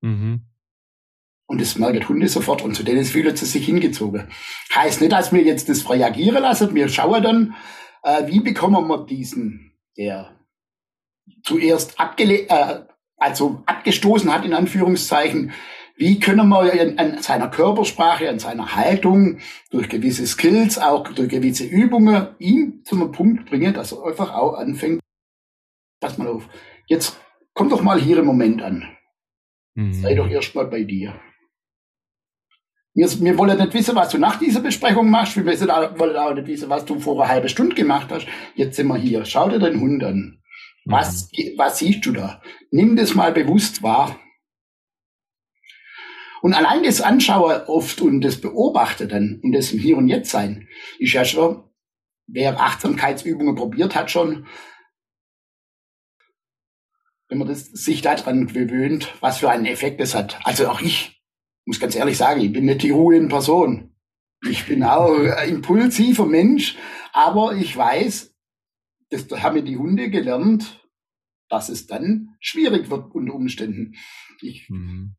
Mhm. 0.00 0.42
Und 1.46 1.60
das 1.60 1.78
merken 1.78 2.06
Hunde 2.06 2.28
sofort 2.28 2.62
und 2.62 2.74
zu 2.74 2.82
denen 2.82 3.04
fühlen 3.04 3.34
sie 3.34 3.46
sich 3.46 3.64
hingezogen. 3.64 4.28
Heißt 4.74 5.00
nicht, 5.00 5.12
dass 5.12 5.32
wir 5.32 5.42
jetzt 5.42 5.68
das 5.68 5.88
reagieren 5.88 6.42
lassen, 6.42 6.74
wir 6.74 6.88
schauen 6.88 7.22
dann, 7.22 7.54
äh, 8.02 8.26
wie 8.26 8.40
bekommen 8.40 8.86
wir 8.86 9.06
diesen, 9.06 9.72
der 9.96 10.37
zuerst 11.42 11.98
abgele 11.98 12.48
äh, 12.48 12.80
also 13.18 13.62
abgestoßen 13.66 14.32
hat, 14.32 14.44
in 14.44 14.54
Anführungszeichen, 14.54 15.52
wie 15.96 16.20
können 16.20 16.48
wir 16.48 16.94
an 16.96 17.20
seiner 17.20 17.48
Körpersprache, 17.48 18.28
an 18.28 18.38
seiner 18.38 18.76
Haltung, 18.76 19.38
durch 19.70 19.88
gewisse 19.88 20.26
Skills, 20.26 20.78
auch 20.78 21.08
durch 21.08 21.28
gewisse 21.28 21.64
Übungen, 21.64 22.28
ihn 22.38 22.84
zum 22.84 23.10
Punkt 23.10 23.50
bringen, 23.50 23.74
dass 23.74 23.92
er 23.92 24.04
einfach 24.04 24.32
auch 24.32 24.54
anfängt, 24.54 25.00
pass 26.00 26.16
mal 26.16 26.28
auf, 26.28 26.48
jetzt 26.86 27.18
komm 27.52 27.68
doch 27.68 27.82
mal 27.82 28.00
hier 28.00 28.18
im 28.18 28.26
Moment 28.26 28.62
an. 28.62 28.84
Mhm. 29.74 29.92
Sei 29.92 30.14
doch 30.14 30.28
erst 30.28 30.54
mal 30.54 30.66
bei 30.66 30.84
dir. 30.84 31.20
Wir, 32.94 33.08
wir 33.20 33.38
wollen 33.38 33.58
nicht 33.58 33.74
wissen, 33.74 33.96
was 33.96 34.10
du 34.10 34.18
nach 34.18 34.38
dieser 34.38 34.60
Besprechung 34.60 35.10
machst. 35.10 35.36
Wir 35.36 35.44
wollen 35.44 36.16
auch 36.16 36.34
nicht 36.34 36.46
wissen, 36.46 36.68
was 36.68 36.84
du 36.84 36.98
vor 36.98 37.20
einer 37.20 37.30
halben 37.30 37.48
Stunde 37.48 37.74
gemacht 37.74 38.08
hast. 38.10 38.26
Jetzt 38.54 38.76
sind 38.76 38.88
wir 38.88 38.96
hier. 38.96 39.24
Schau 39.24 39.48
dir 39.48 39.58
den 39.58 39.80
Hund 39.80 40.02
an. 40.02 40.38
Was, 40.88 41.30
mhm. 41.36 41.52
was 41.56 41.78
siehst 41.78 42.04
du 42.06 42.12
da? 42.12 42.42
Nimm 42.70 42.96
das 42.96 43.14
mal 43.14 43.32
bewusst 43.32 43.82
wahr. 43.82 44.18
Und 46.40 46.54
allein 46.54 46.82
das 46.82 47.00
Anschauen 47.00 47.62
oft 47.66 48.00
und 48.00 48.22
das 48.22 48.40
Beobachten 48.40 49.40
und 49.42 49.52
das 49.52 49.72
im 49.72 49.80
Hier 49.80 49.98
und 49.98 50.08
Jetzt 50.08 50.30
sein, 50.30 50.68
ist 50.98 51.12
ja 51.12 51.24
schon, 51.24 51.64
wer 52.26 52.58
Achtsamkeitsübungen 52.60 53.54
probiert 53.54 53.94
hat 53.94 54.10
schon, 54.10 54.46
wenn 57.28 57.38
man 57.38 57.48
das, 57.48 57.66
sich 57.66 58.00
daran 58.00 58.46
gewöhnt, 58.46 59.14
was 59.20 59.38
für 59.38 59.50
einen 59.50 59.66
Effekt 59.66 60.00
das 60.00 60.14
hat. 60.14 60.38
Also 60.44 60.68
auch 60.68 60.80
ich 60.80 61.20
muss 61.66 61.80
ganz 61.80 61.96
ehrlich 61.96 62.16
sagen, 62.16 62.40
ich 62.40 62.52
bin 62.52 62.64
nicht 62.64 62.82
die 62.82 62.90
Ruhe 62.90 63.16
in 63.16 63.28
Person. 63.28 63.94
Ich 64.48 64.66
bin 64.66 64.84
auch 64.84 65.18
ein 65.18 65.48
impulsiver 65.48 66.24
Mensch, 66.24 66.78
aber 67.12 67.54
ich 67.54 67.76
weiß, 67.76 68.37
das 69.10 69.28
haben 69.42 69.54
mir 69.54 69.64
die 69.64 69.76
Hunde 69.76 70.10
gelernt, 70.10 70.84
dass 71.48 71.68
es 71.68 71.86
dann 71.86 72.36
schwierig 72.40 72.90
wird 72.90 73.14
unter 73.14 73.34
Umständen. 73.34 73.94
Ich 74.40 74.68
mhm 74.68 75.16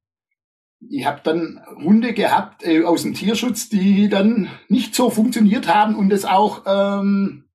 ich 0.87 1.05
habe 1.05 1.21
dann 1.23 1.61
Hunde 1.83 2.13
gehabt 2.13 2.65
äh, 2.65 2.83
aus 2.83 3.03
dem 3.03 3.13
Tierschutz, 3.13 3.69
die 3.69 4.09
dann 4.09 4.49
nicht 4.67 4.95
so 4.95 5.09
funktioniert 5.09 5.67
haben 5.67 5.95
und 5.95 6.11
es 6.13 6.25
auch 6.25 6.63
ähm, 6.65 7.49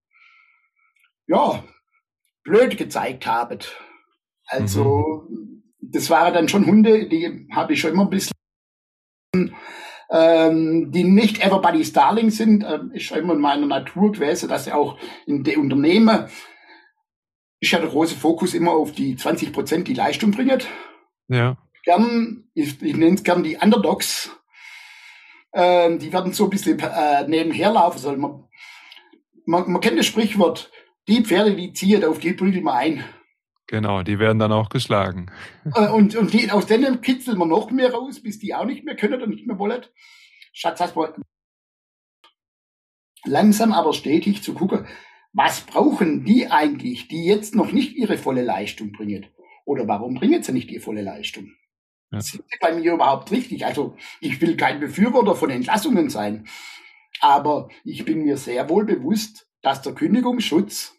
ja 1.26 1.64
blöd 2.42 2.76
gezeigt 2.76 3.26
haben. 3.26 3.60
Also 4.46 5.26
mhm. 5.30 5.62
das 5.80 6.10
waren 6.10 6.34
dann 6.34 6.48
schon 6.48 6.66
Hunde, 6.66 7.08
die 7.08 7.48
habe 7.52 7.72
ich 7.72 7.80
schon 7.80 7.92
immer 7.92 8.04
ein 8.04 8.10
bisschen 8.10 8.34
ähm, 10.10 10.92
die 10.92 11.04
nicht 11.04 11.44
everybody's 11.44 11.92
darling 11.92 12.30
sind, 12.30 12.64
ähm, 12.64 12.92
ist 12.92 13.04
schon 13.04 13.18
immer 13.18 13.34
in 13.34 13.40
meiner 13.40 13.66
Natur 13.66 14.12
gewesen, 14.12 14.48
dass 14.48 14.64
sie 14.64 14.72
auch 14.72 14.98
in 15.26 15.44
den 15.44 15.60
Unternehmen 15.60 16.26
ja 17.60 17.78
der 17.78 17.88
große 17.88 18.16
Fokus 18.16 18.54
immer 18.54 18.72
auf 18.72 18.92
die 18.92 19.16
20 19.16 19.52
Prozent, 19.52 19.88
die 19.88 19.94
Leistung 19.94 20.30
bringen. 20.30 20.62
Ja 21.28 21.56
gern, 21.84 22.44
ich, 22.54 22.82
ich 22.82 22.96
nenne 22.96 23.14
es 23.14 23.22
gern 23.22 23.42
die 23.42 23.56
Underdogs, 23.56 24.30
ähm, 25.52 25.98
die 25.98 26.12
werden 26.12 26.32
so 26.32 26.44
ein 26.44 26.50
bisschen 26.50 26.78
äh, 26.80 27.28
nebenher 27.28 27.72
laufen 27.72 27.98
sollen. 27.98 28.20
Man, 28.20 28.44
man, 29.46 29.70
man 29.70 29.80
kennt 29.80 29.98
das 29.98 30.06
Sprichwort, 30.06 30.70
die 31.06 31.22
Pferde, 31.22 31.54
die 31.54 31.72
ziehen, 31.72 32.04
auf 32.04 32.18
die 32.18 32.32
prügeln 32.32 32.64
wir 32.64 32.74
ein. 32.74 33.04
Genau, 33.66 34.02
die 34.02 34.18
werden 34.18 34.38
dann 34.38 34.52
auch 34.52 34.68
geschlagen. 34.68 35.30
Äh, 35.74 35.88
und, 35.88 36.14
und 36.16 36.32
die, 36.32 36.50
aus 36.50 36.66
denen 36.66 37.00
kitzeln 37.00 37.38
wir 37.38 37.46
noch 37.46 37.70
mehr 37.70 37.92
raus, 37.92 38.22
bis 38.22 38.38
die 38.38 38.54
auch 38.54 38.66
nicht 38.66 38.84
mehr 38.84 38.96
können 38.96 39.14
oder 39.14 39.26
nicht 39.26 39.46
mehr 39.46 39.58
wollen. 39.58 39.84
Schatz, 40.52 40.80
hast 40.80 40.94
du 40.94 41.06
langsam 43.24 43.72
aber 43.72 43.92
stetig 43.92 44.42
zu 44.42 44.54
gucken, 44.54 44.86
was 45.32 45.62
brauchen 45.62 46.24
die 46.24 46.48
eigentlich, 46.50 47.08
die 47.08 47.24
jetzt 47.24 47.54
noch 47.54 47.72
nicht 47.72 47.96
ihre 47.96 48.18
volle 48.18 48.42
Leistung 48.42 48.92
bringen? 48.92 49.26
Oder 49.64 49.88
warum 49.88 50.14
bringen 50.14 50.42
sie 50.42 50.52
nicht 50.52 50.70
die 50.70 50.78
volle 50.78 51.02
Leistung? 51.02 51.52
Ja. 52.12 52.20
Sind 52.20 52.44
sie 52.48 52.58
bei 52.60 52.72
mir 52.72 52.92
überhaupt 52.92 53.32
richtig? 53.32 53.64
Also 53.64 53.96
ich 54.20 54.40
will 54.40 54.56
kein 54.56 54.78
Befürworter 54.78 55.34
von 55.34 55.50
Entlassungen 55.50 56.10
sein, 56.10 56.46
aber 57.20 57.68
ich 57.84 58.04
bin 58.04 58.24
mir 58.24 58.36
sehr 58.36 58.68
wohl 58.68 58.84
bewusst, 58.84 59.48
dass 59.62 59.82
der 59.82 59.94
Kündigungsschutz 59.94 60.94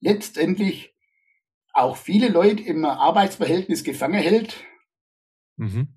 letztendlich 0.00 0.93
auch 1.74 1.96
viele 1.96 2.28
Leute 2.28 2.62
im 2.62 2.84
Arbeitsverhältnis 2.84 3.84
gefangen 3.84 4.20
hält, 4.20 4.64
mhm. 5.56 5.88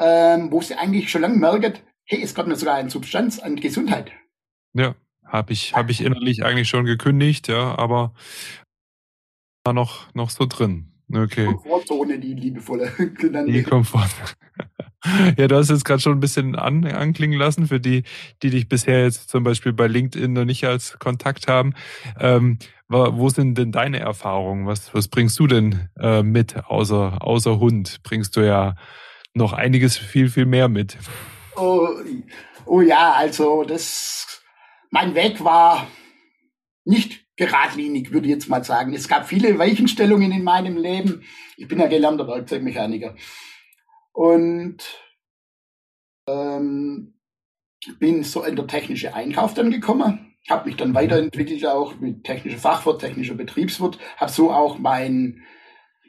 ähm, 0.00 0.50
wo 0.50 0.60
sie 0.62 0.74
eigentlich 0.74 1.10
schon 1.10 1.20
lange 1.20 1.36
merken, 1.36 1.74
hey, 2.04 2.22
es 2.22 2.34
kommt 2.34 2.48
mir 2.48 2.56
sogar 2.56 2.76
eine 2.76 2.90
Substanz 2.90 3.38
an 3.38 3.56
Gesundheit. 3.56 4.10
Ja, 4.72 4.94
habe 5.24 5.52
ich, 5.52 5.74
hab 5.74 5.90
ich 5.90 6.00
innerlich 6.00 6.44
eigentlich 6.44 6.68
schon 6.68 6.84
gekündigt, 6.84 7.48
ja, 7.48 7.76
aber 7.78 8.14
war 9.64 9.72
noch, 9.72 10.12
noch 10.14 10.30
so 10.30 10.46
drin. 10.46 10.92
Okay. 11.12 11.46
Komfortzone, 11.46 12.18
die 12.18 12.34
liebevolle 12.34 12.92
Die 13.46 13.62
Komfort. 13.62 14.10
ja, 15.36 15.46
du 15.46 15.56
hast 15.56 15.70
jetzt 15.70 15.84
gerade 15.84 16.00
schon 16.00 16.14
ein 16.14 16.20
bisschen 16.20 16.56
an, 16.56 16.84
anklingen 16.84 17.38
lassen, 17.38 17.68
für 17.68 17.78
die, 17.78 18.02
die 18.42 18.50
dich 18.50 18.68
bisher 18.68 19.04
jetzt 19.04 19.28
zum 19.28 19.44
Beispiel 19.44 19.72
bei 19.72 19.86
LinkedIn 19.86 20.32
noch 20.32 20.44
nicht 20.44 20.64
als 20.64 20.98
Kontakt 20.98 21.46
haben. 21.46 21.74
Ähm, 22.18 22.58
wo 22.88 23.28
sind 23.28 23.58
denn 23.58 23.72
deine 23.72 23.98
Erfahrungen? 23.98 24.66
Was, 24.66 24.94
was 24.94 25.08
bringst 25.08 25.38
du 25.38 25.46
denn 25.46 25.88
äh, 25.98 26.22
mit, 26.22 26.56
außer, 26.66 27.18
außer 27.20 27.58
Hund? 27.58 28.02
Bringst 28.02 28.36
du 28.36 28.40
ja 28.46 28.76
noch 29.34 29.52
einiges 29.52 29.96
viel, 29.96 30.28
viel 30.28 30.46
mehr 30.46 30.68
mit. 30.68 30.96
Oh, 31.56 31.88
oh 32.64 32.80
ja, 32.80 33.12
also 33.12 33.64
das, 33.64 34.42
mein 34.90 35.14
Weg 35.14 35.44
war 35.44 35.86
nicht 36.84 37.26
geradlinig, 37.36 38.12
würde 38.12 38.26
ich 38.26 38.32
jetzt 38.32 38.48
mal 38.48 38.64
sagen. 38.64 38.94
Es 38.94 39.08
gab 39.08 39.28
viele 39.28 39.58
Weichenstellungen 39.58 40.32
in 40.32 40.42
meinem 40.42 40.76
Leben. 40.76 41.22
Ich 41.56 41.68
bin 41.68 41.78
ja 41.78 41.86
gelernter 41.86 42.26
Werkzeugmechaniker. 42.26 43.14
Und 44.12 44.78
ähm, 46.26 47.14
bin 47.98 48.24
so 48.24 48.42
in 48.42 48.56
der 48.56 48.66
technische 48.66 49.14
Einkauf 49.14 49.54
dann 49.54 49.70
gekommen, 49.70 50.25
habe 50.50 50.68
mich 50.68 50.76
dann 50.76 50.94
weiterentwickelt 50.94 51.66
auch 51.66 51.98
mit 51.98 52.24
technischer 52.24 52.58
Fachwirt, 52.58 53.00
technischer 53.00 53.34
Betriebswirt, 53.34 53.98
habe 54.16 54.30
so 54.30 54.50
auch 54.50 54.78
mein 54.78 55.42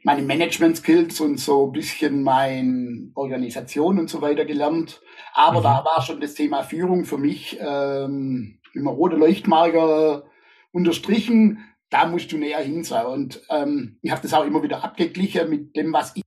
meine 0.03 0.21
Management 0.21 0.77
Skills 0.77 1.19
und 1.19 1.37
so 1.37 1.67
ein 1.67 1.73
bisschen 1.73 2.23
mein 2.23 3.11
Organisation 3.15 3.99
und 3.99 4.09
so 4.09 4.21
weiter 4.21 4.45
gelernt. 4.45 5.01
Aber 5.33 5.59
mhm. 5.59 5.63
da 5.63 5.85
war 5.85 6.01
schon 6.01 6.21
das 6.21 6.33
Thema 6.33 6.63
Führung 6.63 7.03
für 7.03 7.17
mich 7.17 7.57
ähm, 7.59 8.59
immer 8.73 8.91
rote 8.91 9.17
Leuchtmarker 9.17 10.23
unterstrichen, 10.71 11.65
da 11.89 12.05
musst 12.05 12.31
du 12.31 12.37
näher 12.37 12.59
hin 12.59 12.83
sein. 12.83 13.05
Und 13.05 13.41
ähm, 13.49 13.99
ich 14.01 14.11
habe 14.11 14.21
das 14.21 14.33
auch 14.33 14.45
immer 14.45 14.63
wieder 14.63 14.83
abgeglichen 14.83 15.49
mit 15.49 15.75
dem, 15.75 15.91
was 15.93 16.15
ich 16.15 16.23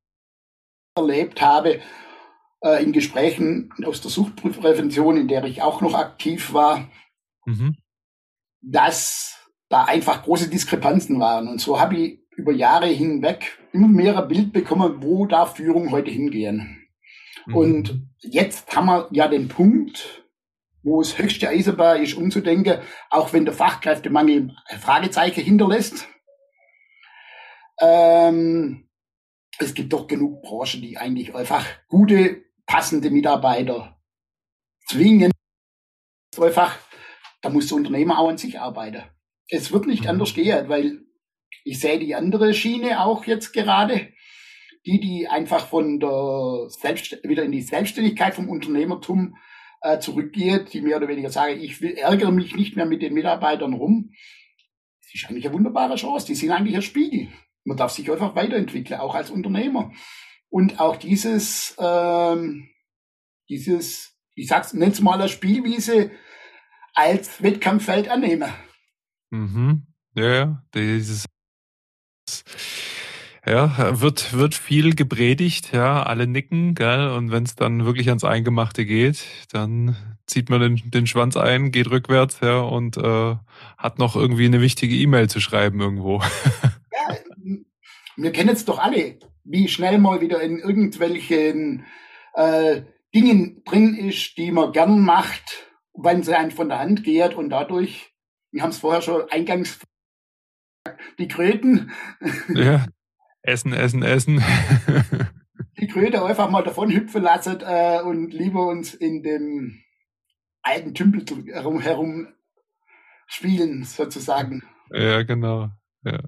erlebt 0.97 1.41
habe 1.41 1.81
äh, 2.63 2.83
in 2.83 2.93
Gesprächen 2.93 3.71
aus 3.85 4.01
der 4.01 4.11
Suchtprävention, 4.11 5.17
in 5.17 5.29
der 5.29 5.45
ich 5.45 5.63
auch 5.63 5.81
noch 5.81 5.95
aktiv 5.95 6.53
war, 6.53 6.89
mhm. 7.47 7.77
Dass 8.61 9.49
da 9.69 9.85
einfach 9.85 10.23
große 10.23 10.49
Diskrepanzen 10.49 11.21
waren. 11.21 11.49
Und 11.49 11.61
so 11.61 11.81
habe 11.81 11.97
ich 11.97 12.21
über 12.37 12.53
Jahre 12.53 12.87
hinweg 12.87 13.59
immer 13.73 13.89
mehr 13.89 14.21
Bild 14.23 14.53
bekommen, 14.53 15.03
wo 15.03 15.27
da 15.27 15.47
Führung 15.47 15.91
heute 15.91 16.11
hingehen. 16.11 16.89
Mhm. 17.47 17.57
Und 17.57 18.09
jetzt 18.19 18.75
haben 18.75 18.87
wir 18.87 19.09
ja 19.13 19.29
den 19.29 19.49
Punkt, 19.49 20.25
wo 20.83 21.01
es 21.01 21.19
höchste 21.19 21.49
Eisenbahn 21.49 22.03
ist, 22.03 22.15
umzudenken, 22.15 22.81
auch 23.11 23.33
wenn 23.33 23.45
der 23.45 23.55
Fachkräftemangel 23.55 24.55
Fragezeichen 24.81 25.43
hinterlässt. 25.43 26.09
Ähm, 27.81 28.89
es 29.59 29.75
gibt 29.75 29.93
doch 29.93 30.07
genug 30.07 30.43
Branchen, 30.43 30.81
die 30.81 30.97
eigentlich 30.97 31.35
einfach 31.35 31.67
gute, 31.89 32.43
passende 32.67 33.11
Mitarbeiter 33.11 34.01
zwingen, 34.87 35.33
einfach 36.39 36.79
da 37.41 37.51
muss 37.51 37.69
der 37.69 37.77
Unternehmer 37.77 38.19
auch 38.19 38.29
an 38.29 38.39
sich 38.39 38.61
arbeiten. 38.61 39.03
Es 39.49 39.73
wird 39.73 39.87
nicht 39.87 40.05
mhm. 40.05 40.11
anders 40.11 40.35
gehen, 40.35 40.69
weil 40.69 41.03
ich 41.65 41.81
sehe 41.81 41.99
die 41.99 42.15
andere 42.15 42.55
Schiene 42.55 43.05
auch 43.05 43.25
jetzt 43.25 43.53
gerade, 43.53 44.09
die, 44.87 45.01
die 45.01 45.29
einfach 45.29 45.67
von 45.67 46.01
der 46.01 46.67
Selbst 46.69 47.19
wieder 47.23 47.45
in 47.45 47.53
die 47.53 47.63
Selbstständigkeit 47.63 48.35
vom 48.35 48.49
Unternehmertum 48.49 49.37
äh, 49.83 49.99
zurückgeht, 49.99 50.73
die 50.73 50.81
mehr 50.81 50.97
oder 50.97 51.09
weniger 51.09 51.31
sagen, 51.31 51.61
ich 51.61 51.81
will, 51.81 51.93
ärgere 51.93 52.31
mich 52.31 52.55
nicht 52.55 52.77
mehr 52.77 52.87
mit 52.87 53.03
den 53.03 53.15
Mitarbeitern 53.15 53.75
rum. 53.75 54.13
Das 55.03 55.15
ist 55.15 55.29
eigentlich 55.29 55.47
eine 55.47 55.55
wunderbare 55.55 55.97
Chance. 55.97 56.27
Die 56.27 56.35
sind 56.35 56.51
eigentlich 56.51 56.77
ein 56.77 56.83
Spiegel. 56.83 57.29
Man 57.65 57.77
darf 57.77 57.93
sich 57.93 58.11
einfach 58.11 58.35
weiterentwickeln, 58.35 59.01
auch 59.01 59.15
als 59.15 59.31
Unternehmer. 59.31 59.93
Und 60.49 60.81
auch 60.81 60.97
dieses, 60.97 61.77
ähm, 61.79 62.69
dieses, 63.49 64.17
ich 64.35 64.49
sag's, 64.49 64.73
nenn's 64.73 65.01
mal 65.01 65.15
eine 65.15 65.29
Spielwiese 65.29 66.11
als 66.95 67.43
Wettkampffeld 67.43 68.09
annehmen. 68.09 68.51
Mhm. 69.31 69.87
Ja, 70.15 70.63
dieses 70.75 71.27
ja, 73.47 74.01
wird, 74.01 74.35
wird 74.35 74.55
viel 74.55 74.95
gepredigt, 74.95 75.73
ja, 75.73 76.03
alle 76.03 76.27
nicken, 76.27 76.75
gell? 76.75 77.09
Und 77.09 77.33
wenn 77.33 77.45
es 77.45 77.55
dann 77.55 77.87
wirklich 77.87 78.09
ans 78.09 78.25
Eingemachte 78.25 78.85
geht, 78.85 79.25
dann 79.51 79.97
zieht 80.27 80.51
man 80.51 80.61
den, 80.61 80.91
den 80.91 81.07
Schwanz 81.07 81.37
ein, 81.37 81.73
geht 81.73 81.91
rückwärts, 81.91 82.41
ja, 82.43 82.61
und 82.61 82.97
äh, 82.99 83.37
hat 83.79 83.99
noch 83.99 84.15
irgendwie 84.15 84.45
eine 84.45 84.61
wichtige 84.61 84.95
E-Mail 84.95 85.29
zu 85.29 85.41
schreiben 85.41 85.81
irgendwo. 85.81 86.23
Ja, 86.93 87.17
wir 88.17 88.33
kennen 88.33 88.51
es 88.51 88.65
doch 88.65 88.79
alle, 88.79 89.19
wie 89.45 89.69
schnell 89.69 89.99
mal 89.99 90.21
wieder 90.21 90.43
in 90.43 90.59
irgendwelchen 90.59 91.87
äh, 92.35 92.83
Dingen 93.15 93.63
drin 93.65 93.95
ist, 93.95 94.37
die 94.37 94.51
man 94.51 94.73
gern 94.73 95.01
macht, 95.01 95.70
wenn 95.95 96.23
sie 96.23 96.35
einem 96.35 96.51
von 96.51 96.69
der 96.69 96.79
Hand 96.79 97.05
geht 97.05 97.35
und 97.35 97.51
dadurch, 97.51 98.15
wir 98.53 98.63
haben 98.63 98.71
es 98.71 98.79
vorher 98.79 99.03
schon 99.03 99.29
eingangs 99.31 99.81
die 101.19 101.29
Kröten. 101.29 101.93
Ja, 102.55 102.87
essen, 103.43 103.73
essen, 103.73 104.03
essen. 104.03 104.43
die 105.81 105.87
Kröte 105.87 106.25
einfach 106.25 106.51
mal 106.51 106.63
davon 106.63 106.91
hüpfen 106.91 107.23
lassen 107.23 107.61
äh, 107.61 108.01
und 108.03 108.33
lieber 108.33 108.67
uns 108.67 108.95
in 108.95 109.23
dem 109.23 109.83
alten 110.63 110.95
Tümpel 110.95 111.25
herum, 111.53 111.81
herum 111.81 112.29
spielen, 113.27 113.85
sozusagen. 113.85 114.63
Ja, 114.91 115.23
genau. 115.23 115.71
Ja. 116.03 116.21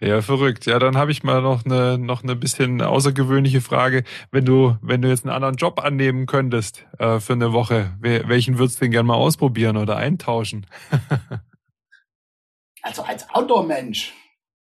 Ja, 0.00 0.20
verrückt. 0.20 0.66
Ja, 0.66 0.78
dann 0.78 0.96
habe 0.96 1.10
ich 1.10 1.22
mal 1.22 1.40
noch 1.40 1.64
eine 1.64 1.98
noch 1.98 2.22
eine 2.22 2.36
bisschen 2.36 2.82
außergewöhnliche 2.82 3.60
Frage. 3.60 4.04
Wenn 4.30 4.44
du 4.44 4.76
wenn 4.82 5.00
du 5.02 5.08
jetzt 5.08 5.24
einen 5.24 5.34
anderen 5.34 5.56
Job 5.56 5.80
annehmen 5.82 6.26
könntest 6.26 6.86
äh, 6.98 7.20
für 7.20 7.32
eine 7.32 7.52
Woche, 7.52 7.96
welchen 8.00 8.58
würdest 8.58 8.78
du 8.78 8.84
denn 8.84 8.92
gerne 8.92 9.06
mal 9.06 9.14
ausprobieren 9.14 9.76
oder 9.76 9.96
eintauschen? 9.96 10.66
also 12.82 13.02
als 13.02 13.28
Outdoor-Mensch 13.30 14.14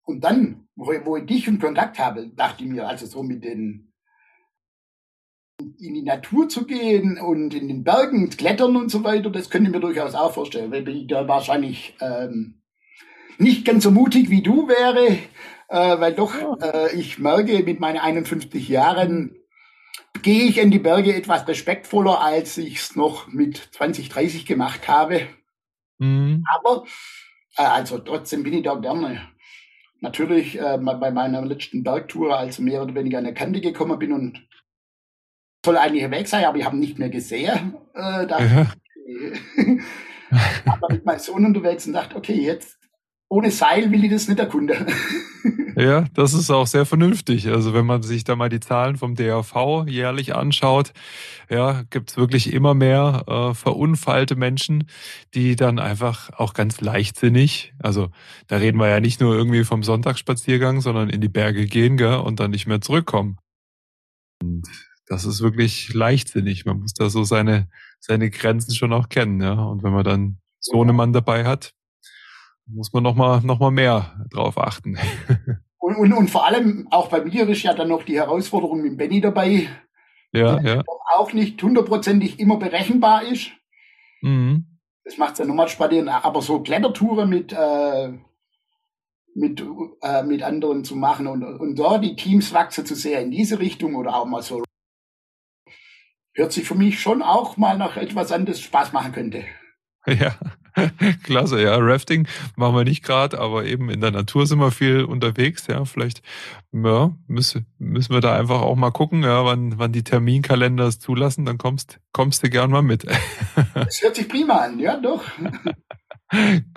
und 0.04 0.22
dann, 0.22 0.68
wo, 0.76 0.92
wo 1.04 1.16
ich 1.16 1.26
dich 1.26 1.48
in 1.48 1.58
Kontakt 1.58 1.98
habe, 1.98 2.28
dachte 2.28 2.64
ich 2.64 2.70
mir, 2.70 2.86
also 2.86 3.06
so 3.06 3.22
mit 3.22 3.44
den 3.44 3.92
in 5.78 5.94
die 5.94 6.02
Natur 6.02 6.48
zu 6.48 6.66
gehen 6.66 7.18
und 7.18 7.54
in 7.54 7.68
den 7.68 7.84
Bergen 7.84 8.30
klettern 8.30 8.76
und 8.76 8.90
so 8.90 9.04
weiter, 9.04 9.30
das 9.30 9.48
könnte 9.48 9.68
ich 9.68 9.74
mir 9.74 9.80
durchaus 9.80 10.14
auch 10.14 10.32
vorstellen, 10.32 10.72
weil 10.72 10.88
ich 10.88 11.06
da 11.06 11.28
wahrscheinlich 11.28 11.96
ähm, 12.00 12.61
nicht 13.42 13.64
ganz 13.64 13.84
so 13.84 13.90
mutig 13.90 14.30
wie 14.30 14.42
du 14.42 14.68
wäre, 14.68 15.18
äh, 15.68 16.00
weil 16.00 16.14
doch 16.14 16.34
äh, 16.60 16.94
ich 16.94 17.18
merke, 17.18 17.62
mit 17.62 17.80
meinen 17.80 17.98
51 17.98 18.68
Jahren 18.68 19.36
gehe 20.22 20.44
ich 20.44 20.58
in 20.58 20.70
die 20.70 20.78
Berge 20.78 21.14
etwas 21.14 21.46
respektvoller, 21.48 22.20
als 22.20 22.58
ich 22.58 22.76
es 22.76 22.96
noch 22.96 23.28
mit 23.28 23.56
20, 23.72 24.08
30 24.08 24.46
gemacht 24.46 24.88
habe. 24.88 25.28
Mhm. 25.98 26.44
Aber 26.54 26.84
äh, 27.56 27.62
also 27.62 27.98
trotzdem 27.98 28.42
bin 28.42 28.54
ich 28.54 28.62
da 28.62 28.74
gerne. 28.74 29.28
Natürlich 30.00 30.58
äh, 30.58 30.78
bei 30.78 31.10
meiner 31.10 31.44
letzten 31.44 31.82
Bergtour, 31.82 32.36
als 32.36 32.58
mehr 32.58 32.82
oder 32.82 32.94
weniger 32.94 33.18
an 33.18 33.24
der 33.24 33.34
Kante 33.34 33.60
gekommen 33.60 33.98
bin 33.98 34.12
und 34.12 34.46
soll 35.64 35.76
eigentlich 35.76 36.10
weg 36.10 36.26
sein, 36.26 36.44
aber 36.44 36.58
ich 36.58 36.64
habe 36.64 36.76
nicht 36.76 36.98
mehr 36.98 37.10
gesehen. 37.10 37.76
Äh, 37.94 38.26
da 38.26 38.40
ja. 38.40 38.66
war 40.80 40.90
mit 40.90 41.04
meinem 41.04 41.18
Sohn 41.20 41.46
unterwegs 41.46 41.86
und 41.86 41.92
dachte, 41.92 42.16
okay, 42.16 42.34
jetzt 42.34 42.81
ohne 43.32 43.50
Seil 43.50 43.90
will 43.90 44.04
ich 44.04 44.10
das 44.10 44.28
nicht 44.28 44.38
erkunden. 44.38 44.86
Ja, 45.74 46.04
das 46.12 46.34
ist 46.34 46.50
auch 46.50 46.66
sehr 46.66 46.84
vernünftig. 46.84 47.48
Also 47.48 47.72
wenn 47.72 47.86
man 47.86 48.02
sich 48.02 48.24
da 48.24 48.36
mal 48.36 48.50
die 48.50 48.60
Zahlen 48.60 48.98
vom 48.98 49.14
DRV 49.14 49.86
jährlich 49.86 50.36
anschaut, 50.36 50.92
ja, 51.48 51.82
gibt's 51.88 52.18
wirklich 52.18 52.52
immer 52.52 52.74
mehr 52.74 53.24
äh, 53.26 53.54
verunfallte 53.54 54.36
Menschen, 54.36 54.86
die 55.32 55.56
dann 55.56 55.78
einfach 55.78 56.30
auch 56.38 56.52
ganz 56.52 56.82
leichtsinnig, 56.82 57.72
also 57.78 58.10
da 58.48 58.58
reden 58.58 58.78
wir 58.78 58.88
ja 58.88 59.00
nicht 59.00 59.22
nur 59.22 59.34
irgendwie 59.34 59.64
vom 59.64 59.82
Sonntagsspaziergang, 59.82 60.82
sondern 60.82 61.08
in 61.08 61.22
die 61.22 61.30
Berge 61.30 61.64
gehen 61.64 61.96
gell, 61.96 62.16
und 62.16 62.38
dann 62.38 62.50
nicht 62.50 62.66
mehr 62.66 62.82
zurückkommen. 62.82 63.38
Und 64.42 64.68
das 65.06 65.24
ist 65.24 65.40
wirklich 65.40 65.94
leichtsinnig. 65.94 66.66
Man 66.66 66.80
muss 66.80 66.92
da 66.92 67.08
so 67.08 67.24
seine, 67.24 67.68
seine 67.98 68.28
Grenzen 68.28 68.74
schon 68.74 68.92
auch 68.92 69.08
kennen. 69.08 69.40
Ja? 69.40 69.54
Und 69.54 69.82
wenn 69.82 69.92
man 69.92 70.04
dann 70.04 70.38
so 70.60 70.82
einen 70.82 70.94
Mann 70.94 71.14
dabei 71.14 71.46
hat, 71.46 71.72
muss 72.72 72.92
man 72.92 73.02
nochmal 73.02 73.40
noch 73.42 73.58
mal 73.58 73.70
mehr 73.70 74.26
drauf 74.30 74.58
achten. 74.58 74.98
Und, 75.84 75.96
und, 75.96 76.12
und 76.12 76.30
vor 76.30 76.46
allem 76.46 76.86
auch 76.92 77.08
bei 77.08 77.24
mir 77.24 77.48
ist 77.48 77.64
ja 77.64 77.74
dann 77.74 77.88
noch 77.88 78.04
die 78.04 78.14
Herausforderung 78.14 78.82
mit 78.82 78.96
Benny 78.96 79.20
dabei, 79.20 79.68
ja, 80.30 80.56
die 80.60 80.68
ja. 80.68 80.84
auch 81.16 81.32
nicht 81.32 81.60
hundertprozentig 81.60 82.38
immer 82.38 82.56
berechenbar 82.56 83.24
ist. 83.24 83.50
Mhm. 84.20 84.78
Das 85.02 85.18
macht 85.18 85.32
es 85.32 85.38
ja 85.40 85.44
nochmal 85.44 85.66
spannend, 85.66 86.08
aber 86.08 86.40
so 86.40 86.60
Klettertouren 86.60 87.28
mit, 87.28 87.52
äh, 87.52 88.12
mit, 89.34 89.60
äh, 90.02 90.22
mit 90.22 90.44
anderen 90.44 90.84
zu 90.84 90.94
machen 90.94 91.26
und, 91.26 91.42
und 91.42 91.76
da 91.76 91.98
die 91.98 92.14
Teams 92.14 92.54
wachsen 92.54 92.86
zu 92.86 92.94
sehr 92.94 93.20
in 93.20 93.32
diese 93.32 93.58
Richtung 93.58 93.96
oder 93.96 94.14
auch 94.14 94.26
mal 94.26 94.42
so 94.42 94.62
hört 96.34 96.52
sich 96.52 96.64
für 96.64 96.76
mich 96.76 97.00
schon 97.00 97.22
auch 97.22 97.56
mal 97.56 97.76
nach 97.76 97.96
etwas 97.96 98.30
an, 98.30 98.46
das 98.46 98.60
Spaß 98.60 98.92
machen 98.92 99.12
könnte. 99.12 99.44
Ja, 100.06 100.34
klasse, 101.22 101.62
ja. 101.62 101.76
Rafting 101.78 102.26
machen 102.56 102.74
wir 102.74 102.84
nicht 102.84 103.02
gerade, 103.02 103.38
aber 103.38 103.64
eben 103.64 103.90
in 103.90 104.00
der 104.00 104.10
Natur 104.10 104.46
sind 104.46 104.58
wir 104.58 104.70
viel 104.70 105.04
unterwegs, 105.04 105.66
ja. 105.66 105.84
Vielleicht 105.84 106.22
ja, 106.72 107.12
müssen, 107.26 107.66
müssen 107.78 108.12
wir 108.12 108.20
da 108.20 108.36
einfach 108.36 108.62
auch 108.62 108.76
mal 108.76 108.90
gucken, 108.90 109.22
ja, 109.22 109.44
wann, 109.44 109.78
wann 109.78 109.92
die 109.92 110.04
Terminkalender 110.04 110.86
es 110.86 110.98
zulassen, 110.98 111.44
dann 111.44 111.58
kommst, 111.58 111.98
kommst 112.12 112.42
du 112.42 112.50
gern 112.50 112.70
mal 112.70 112.82
mit. 112.82 113.06
Das 113.74 114.00
hört 114.02 114.16
sich 114.16 114.28
prima 114.28 114.54
an, 114.54 114.78
ja, 114.78 114.96
doch. 114.96 115.22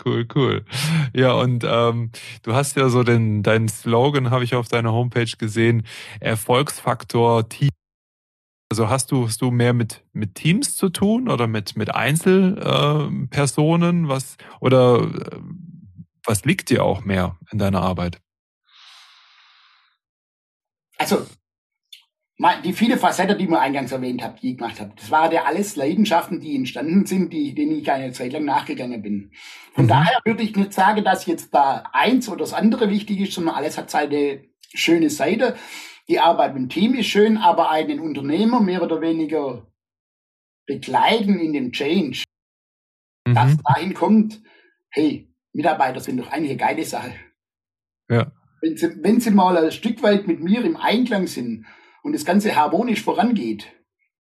Cool, 0.04 0.28
cool. 0.36 0.66
Ja, 1.14 1.32
und 1.32 1.64
ähm, 1.66 2.12
du 2.44 2.54
hast 2.54 2.76
ja 2.76 2.90
so 2.90 3.04
den, 3.04 3.42
deinen 3.42 3.70
Slogan, 3.70 4.30
habe 4.30 4.44
ich 4.44 4.54
auf 4.54 4.68
deiner 4.68 4.92
Homepage 4.92 5.32
gesehen, 5.38 5.84
Erfolgsfaktor 6.20 7.48
Team. 7.48 7.70
Also 8.76 8.90
hast 8.90 9.14
du, 9.14 9.26
hast 9.26 9.42
du 9.42 9.52
mehr 9.52 9.72
mit, 9.72 10.04
mit 10.12 10.36
Teams 10.36 10.76
zu 10.76 10.90
tun 10.90 11.30
oder 11.30 11.48
mit, 11.48 11.78
mit 11.78 11.96
Einzelpersonen? 11.96 14.04
Äh, 14.04 14.10
was, 14.10 14.36
oder 14.60 15.04
äh, 15.04 15.40
was 16.26 16.44
liegt 16.44 16.70
dir 16.70 16.84
auch 16.84 17.06
mehr 17.06 17.38
in 17.54 17.58
deiner 17.58 17.82
Arbeit? 17.82 18.20
Also, 20.98 21.26
die 22.66 22.74
viele 22.74 22.98
Facetten, 22.98 23.38
die 23.38 23.48
wir 23.48 23.62
eingangs 23.62 23.94
erwähnt 23.94 24.22
habt, 24.22 24.44
die 24.44 24.52
ich 24.52 24.58
gemacht 24.58 24.82
habe, 24.82 24.92
das 24.98 25.10
waren 25.10 25.32
ja 25.32 25.46
alles 25.46 25.78
Leidenschaften, 25.78 26.42
die 26.42 26.58
entstanden 26.58 27.06
sind, 27.06 27.32
die, 27.32 27.56
denen 27.56 27.80
ich 27.80 27.90
eine 27.90 28.12
Zeit 28.12 28.34
lang 28.34 28.44
nachgegangen 28.44 29.02
bin. 29.02 29.32
Von 29.74 29.86
mhm. 29.86 29.90
daher 29.90 30.20
würde 30.26 30.44
ich 30.44 30.54
nicht 30.54 30.74
sagen, 30.74 31.06
dass 31.06 31.28
jetzt 31.28 31.56
da 31.56 31.86
eins 31.94 32.28
oder 32.28 32.40
das 32.40 32.52
andere 32.52 32.90
wichtig 32.90 33.22
ist, 33.22 33.36
sondern 33.36 33.56
alles 33.56 33.78
hat 33.78 33.90
seine 33.90 34.44
schöne 34.74 35.10
Seite 35.10 35.56
die 36.08 36.20
Arbeit 36.20 36.54
mit 36.54 36.64
dem 36.64 36.70
Team 36.70 36.94
ist 36.96 37.08
schön, 37.08 37.38
aber 37.38 37.70
einen 37.72 38.00
Unternehmer 38.00 38.60
mehr 38.62 38.82
oder 38.82 39.02
weniger 39.02 39.66
begleiten 40.66 41.40
in 41.40 41.54
dem 41.54 41.72
Change, 41.72 42.24
mhm. 43.28 43.34
dass 43.34 43.58
dahin 43.58 43.94
kommt, 43.94 44.42
hey, 44.90 45.32
Mitarbeiter 45.54 46.00
sind 46.00 46.18
doch 46.18 46.32
eigentlich 46.32 46.52
eine 46.52 46.60
geile 46.60 46.84
Sache. 46.84 47.14
Ja. 48.10 48.32
Wenn 48.62 48.78
sie, 48.78 49.04
wenn 49.04 49.20
sie 49.20 49.32
mal 49.32 49.58
ein 49.58 49.72
Stück 49.72 50.02
weit 50.04 50.28
mit 50.28 50.42
mir 50.42 50.64
im 50.64 50.78
Einklang 50.78 51.28
sind 51.28 51.66
und 52.04 52.14
das 52.14 52.26
Ganze 52.26 52.56
harmonisch 52.56 53.02
vorangeht, 53.02 53.72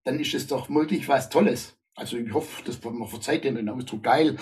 dann 0.03 0.19
ist 0.19 0.33
es 0.33 0.47
doch 0.47 0.69
wirklich 0.69 1.07
was 1.07 1.29
Tolles. 1.29 1.77
Also 1.95 2.17
ich 2.17 2.33
hoffe, 2.33 2.63
das 2.63 2.83
man 2.83 3.07
verzeiht 3.07 3.43
den 3.43 3.69
Ausdruck 3.69 4.03
geil. 4.03 4.37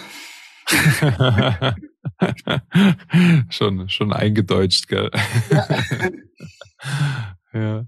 schon, 3.49 3.89
schon 3.89 4.13
eingedeutscht, 4.13 4.87
gell? 4.87 5.11
Ja. 5.49 5.67
ja. 7.53 7.85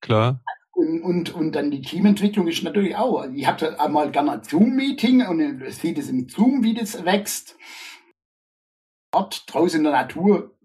Klar. 0.00 0.42
Und, 0.72 1.02
und, 1.02 1.34
und 1.34 1.52
dann 1.52 1.70
die 1.70 1.82
Teamentwicklung 1.82 2.46
ist 2.46 2.62
natürlich 2.62 2.96
auch. 2.96 3.24
Ich 3.34 3.46
habe 3.46 3.80
einmal 3.80 4.10
gerne 4.12 4.32
ein 4.32 4.44
Zoom-Meeting 4.44 5.26
und 5.26 5.72
sieht 5.72 5.98
es 5.98 6.08
im 6.08 6.28
Zoom, 6.28 6.62
wie 6.62 6.74
das 6.74 7.04
wächst. 7.04 7.56
Dort 9.10 9.44
draußen 9.52 9.80
in 9.80 9.84
der 9.84 9.92
Natur 9.92 10.56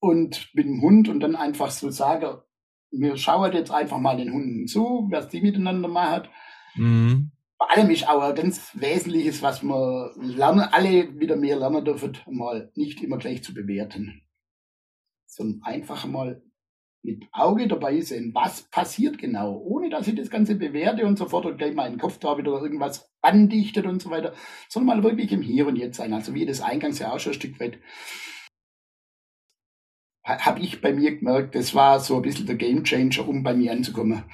und 0.00 0.50
mit 0.54 0.66
dem 0.66 0.82
Hund 0.82 1.08
und 1.08 1.20
dann 1.20 1.36
einfach 1.36 1.70
so 1.70 1.90
sage, 1.90 2.44
wir 2.90 3.16
schauen 3.16 3.52
jetzt 3.52 3.70
einfach 3.70 3.98
mal 3.98 4.16
den 4.16 4.32
Hunden 4.32 4.66
zu, 4.66 5.08
was 5.10 5.28
die 5.28 5.40
miteinander 5.40 5.88
machen. 5.88 6.28
Mhm. 6.74 7.30
Vor 7.64 7.74
allem 7.74 7.90
ist 7.90 8.06
auch 8.06 8.20
ein 8.20 8.34
ganz 8.34 8.72
Wesentliches, 8.74 9.40
was 9.40 9.62
wir 9.62 10.12
lernen, 10.20 10.68
alle 10.70 11.18
wieder 11.18 11.34
mehr 11.34 11.56
lernen 11.56 11.82
dürfen, 11.82 12.18
mal 12.30 12.70
nicht 12.74 13.02
immer 13.02 13.16
gleich 13.16 13.42
zu 13.42 13.54
bewerten, 13.54 14.22
sondern 15.24 15.62
einfach 15.62 16.04
mal 16.04 16.42
mit 17.02 17.24
Auge 17.32 17.66
dabei 17.66 18.02
sein, 18.02 18.32
was 18.34 18.64
passiert 18.64 19.16
genau, 19.16 19.56
ohne 19.56 19.88
dass 19.88 20.06
ich 20.06 20.14
das 20.14 20.28
Ganze 20.28 20.56
bewerte 20.56 21.06
und 21.06 21.16
sofort 21.16 21.46
und 21.46 21.56
gleich 21.56 21.74
meinen 21.74 21.98
Kopf 21.98 22.18
da 22.18 22.36
wieder 22.36 22.50
irgendwas 22.50 23.10
andichtet 23.22 23.86
und 23.86 24.02
so 24.02 24.10
weiter, 24.10 24.34
sondern 24.68 24.98
mal 24.98 25.02
wirklich 25.02 25.32
im 25.32 25.40
Hier 25.40 25.66
und 25.66 25.76
Jetzt 25.76 25.96
sein. 25.96 26.12
Also 26.12 26.34
wie 26.34 26.44
das 26.44 26.60
eingangs 26.60 26.98
ja 26.98 27.14
auch 27.14 27.18
schon 27.18 27.32
ein 27.32 27.36
Stück 27.36 27.58
weit 27.60 27.78
habe 30.22 30.60
ich 30.60 30.82
bei 30.82 30.92
mir 30.92 31.16
gemerkt, 31.16 31.54
das 31.54 31.74
war 31.74 31.98
so 32.00 32.16
ein 32.16 32.22
bisschen 32.22 32.46
der 32.46 32.56
Game 32.56 32.84
Changer, 32.84 33.26
um 33.26 33.42
bei 33.42 33.54
mir 33.54 33.72
anzukommen. 33.72 34.24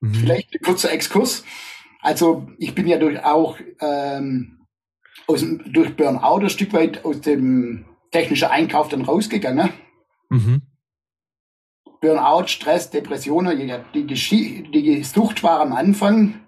Mhm. 0.00 0.14
Vielleicht 0.14 0.54
ein 0.54 0.60
kurzer 0.62 0.92
Exkurs. 0.92 1.44
Also 2.02 2.48
ich 2.58 2.74
bin 2.74 2.86
ja 2.86 2.98
durch 2.98 3.24
auch 3.24 3.58
ähm, 3.80 4.66
aus 5.26 5.40
dem, 5.40 5.72
durch 5.72 5.96
Burnout 5.96 6.40
ein 6.40 6.50
Stück 6.50 6.72
weit 6.72 7.04
aus 7.04 7.20
dem 7.20 7.86
technischen 8.10 8.48
Einkauf 8.48 8.88
dann 8.88 9.02
rausgegangen. 9.02 9.70
Mhm. 10.28 10.62
Burnout, 12.00 12.48
Stress, 12.48 12.90
Depressionen, 12.90 13.56
die, 13.94 14.06
die, 14.06 14.70
die 14.72 15.04
Sucht 15.04 15.44
war 15.44 15.60
am 15.60 15.72
Anfang, 15.72 16.40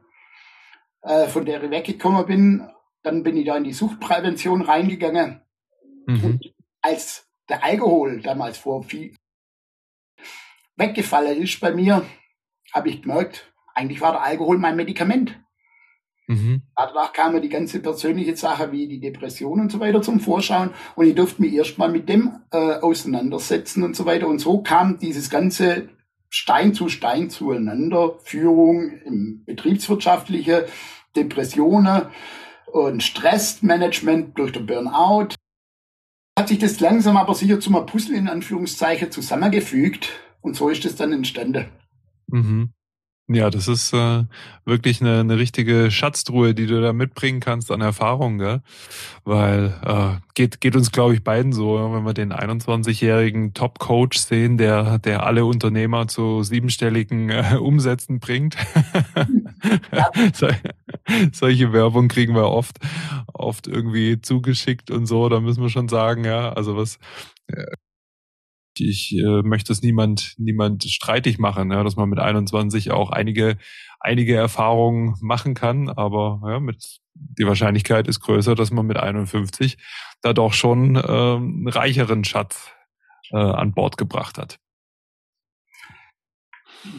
äh, 1.03 1.29
von 1.29 1.47
der 1.47 1.63
ich 1.63 1.71
weggekommen 1.71 2.27
bin. 2.27 2.69
Dann 3.05 3.23
bin 3.23 3.37
ich 3.37 3.47
da 3.47 3.57
in 3.57 3.65
die 3.65 3.73
Suchtprävention 3.73 4.63
reingegangen. 4.63 5.43
Mhm. 6.07 6.25
Und 6.25 6.55
als 6.83 7.31
der 7.49 7.63
Alkohol 7.63 8.21
damals 8.21 8.59
vor 8.59 8.83
viel 8.83 9.15
weggefallen 10.77 11.41
ist 11.41 11.61
bei 11.61 11.73
mir, 11.73 12.05
habe 12.73 12.89
ich 12.89 13.03
gemerkt, 13.03 13.53
eigentlich 13.75 14.01
war 14.01 14.13
der 14.13 14.23
Alkohol 14.23 14.59
mein 14.59 14.77
Medikament. 14.77 15.39
Mhm. 16.27 16.63
Danach 16.75 17.13
kam 17.13 17.41
die 17.41 17.49
ganze 17.49 17.81
persönliche 17.81 18.37
Sache 18.37 18.73
wie 18.73 18.89
die 18.89 19.01
Depression 19.01 19.61
und 19.61 19.71
so 19.71 19.81
weiter 19.81 20.01
zum 20.01 20.21
Vorschauen 20.21 20.71
und 20.97 21.07
ich 21.07 21.15
durfte 21.15 21.43
mich 21.43 21.53
erstmal 21.53 21.91
mit 21.91 22.09
dem 22.09 22.41
äh, 22.51 22.77
auseinandersetzen 22.77 23.83
und 23.83 23.95
so 23.95 24.07
weiter. 24.07 24.27
Und 24.27 24.39
so 24.39 24.63
kam 24.63 24.99
dieses 24.99 25.29
ganze 25.29 25.89
Stein 26.31 26.75
zu 26.75 26.89
Stein 26.89 27.31
zueinander, 27.31 28.19
Führung 28.25 28.91
im 29.05 29.45
betriebswirtschaftliche, 29.45 30.67
Depressionen 31.15 32.07
und 32.73 33.03
Stressmanagement 33.03 34.37
durch 34.39 34.53
den 34.53 34.67
Burnout. 34.67 35.37
Hat 36.37 36.49
sich 36.49 36.59
das 36.59 36.81
langsam 36.81 37.17
aber 37.17 37.35
sicher 37.35 37.61
zu 37.61 37.71
einem 37.71 37.87
Puzzle 37.87 38.17
in 38.17 38.29
Anführungszeichen 38.29 39.13
zusammengefügt 39.13 40.11
und 40.41 40.57
so 40.57 40.69
ist 40.71 40.85
es 40.85 40.97
dann 40.97 41.13
entstanden. 41.13 41.67
Mhm. 42.27 42.73
Ja, 43.29 43.49
das 43.49 43.69
ist 43.69 43.95
äh, 43.95 44.25
wirklich 44.67 45.01
eine, 45.01 45.21
eine 45.21 45.39
richtige 45.39 45.91
Schatztruhe, 45.91 46.55
die 46.55 46.67
du 46.67 46.83
da 46.83 46.93
mitbringen 46.93 47.41
kannst 47.41 47.71
an 47.71 47.81
Erfahrung, 47.81 48.37
gell? 48.37 48.61
Weil 49.25 49.75
äh, 49.83 50.21
geht 50.35 50.61
geht 50.61 50.77
uns 50.77 50.93
glaube 50.93 51.15
ich 51.15 51.25
beiden 51.25 51.55
so, 51.55 51.91
wenn 51.95 52.05
wir 52.05 52.13
den 52.13 52.35
21-jährigen 52.35 53.55
Top-Coach 53.55 54.19
sehen, 54.19 54.59
der 54.59 54.99
der 54.99 55.25
alle 55.25 55.47
Unternehmer 55.47 56.07
zu 56.07 56.43
siebenstelligen 56.43 57.31
äh, 57.31 57.57
Umsätzen 57.61 58.21
bringt. 58.21 58.57
Ja. 59.93 60.11
Solche 61.33 61.73
Werbung 61.73 62.09
kriegen 62.09 62.35
wir 62.35 62.49
oft 62.51 62.79
oft 63.33 63.67
irgendwie 63.67 64.21
zugeschickt 64.21 64.91
und 64.91 65.07
so. 65.07 65.29
Da 65.29 65.41
müssen 65.41 65.63
wir 65.63 65.71
schon 65.71 65.89
sagen, 65.89 66.25
ja, 66.25 66.53
also 66.53 66.77
was 66.77 66.99
äh, 67.49 67.65
ich 68.81 69.15
äh, 69.17 69.43
möchte 69.43 69.73
es 69.73 69.83
niemand, 69.83 70.35
niemand 70.39 70.85
streitig 70.85 71.39
machen, 71.39 71.71
ja, 71.71 71.83
dass 71.83 71.97
man 71.97 72.09
mit 72.09 72.19
21 72.19 72.91
auch 72.91 73.11
einige, 73.11 73.57
einige 74.01 74.35
Erfahrungen 74.35 75.17
machen 75.21 75.55
kann, 75.55 75.89
aber 75.89 76.41
ja, 76.47 76.61
mit, 76.61 77.01
die 77.15 77.47
Wahrscheinlichkeit 77.47 78.09
ist 78.09 78.21
größer, 78.21 78.55
dass 78.55 78.71
man 78.71 78.87
mit 78.87 78.97
51 78.97 79.79
da 80.23 80.33
doch 80.33 80.53
schon 80.53 80.97
äh, 80.97 81.01
einen 81.01 81.69
reicheren 81.69 82.25
Schatz 82.25 82.71
äh, 83.31 83.37
an 83.37 83.73
Bord 83.73 83.97
gebracht 83.97 84.39
hat. 84.39 84.59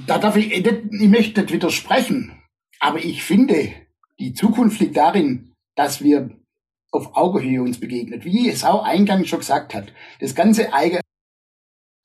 Da 0.08 0.18
darf 0.18 0.36
ich, 0.36 0.52
ich 0.52 1.10
möchte 1.10 1.42
nicht 1.42 1.54
widersprechen, 1.54 2.42
aber 2.80 3.04
ich 3.04 3.24
finde, 3.24 3.72
die 4.20 4.34
Zukunft 4.34 4.80
liegt 4.80 4.98
darin, 4.98 5.54
dass 5.76 6.04
wir 6.04 6.32
auf 6.92 7.16
Augenhöhe 7.16 7.62
uns 7.62 7.80
begegnet, 7.80 8.26
wie 8.26 8.50
es 8.50 8.64
auch 8.64 8.84
eingangs 8.84 9.28
schon 9.28 9.40
gesagt 9.40 9.74
hat. 9.74 9.92
Das 10.20 10.34
ganze 10.34 10.74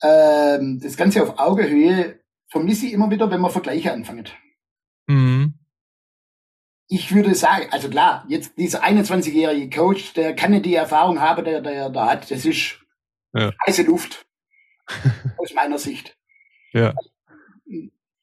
ähm, 0.01 0.79
das 0.81 0.97
Ganze 0.97 1.23
auf 1.23 1.39
Augenhöhe 1.39 2.19
vermisse 2.47 2.85
ich 2.85 2.93
immer 2.93 3.09
wieder, 3.09 3.31
wenn 3.31 3.41
man 3.41 3.51
Vergleiche 3.51 3.93
anfängt. 3.93 4.35
Mhm. 5.07 5.53
Ich 6.87 7.13
würde 7.15 7.33
sagen, 7.35 7.67
also 7.71 7.89
klar, 7.89 8.25
jetzt 8.27 8.57
dieser 8.57 8.83
21-jährige 8.83 9.69
Coach, 9.69 10.13
der 10.13 10.35
kann 10.35 10.51
nicht 10.51 10.65
die 10.65 10.75
Erfahrung 10.75 11.21
haben, 11.21 11.45
der 11.45 11.61
der 11.61 11.89
da 11.89 12.09
hat. 12.09 12.29
Das 12.29 12.45
ist 12.45 12.79
ja. 13.33 13.51
heiße 13.65 13.83
Luft 13.83 14.25
aus 15.37 15.53
meiner 15.53 15.77
Sicht. 15.77 16.17
Ja. 16.73 16.93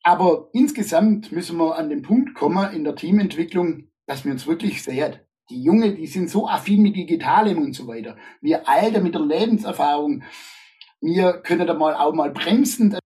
Aber 0.03 0.49
insgesamt 0.53 1.33
müssen 1.33 1.57
wir 1.59 1.77
an 1.77 1.89
den 1.89 2.03
Punkt 2.03 2.35
kommen 2.35 2.73
in 2.73 2.85
der 2.85 2.95
Teamentwicklung, 2.95 3.89
dass 4.07 4.25
wir 4.25 4.33
uns 4.33 4.47
wirklich 4.47 4.83
sehen. 4.83 5.17
Die 5.51 5.63
Junge, 5.63 5.95
die 5.95 6.07
sind 6.07 6.29
so 6.29 6.47
affin 6.47 6.83
mit 6.83 6.95
Digitalem 6.95 7.59
und 7.63 7.73
so 7.73 7.87
weiter. 7.87 8.17
Wir 8.43 8.69
Alte 8.69 9.01
mit 9.01 9.15
der 9.15 9.23
Lebenserfahrung, 9.23 10.25
wir 11.01 11.35
können 11.35 11.67
da 11.67 11.75
mal 11.75 11.95
auch 11.95 12.13
mal 12.13 12.31
bremsen. 12.31 12.99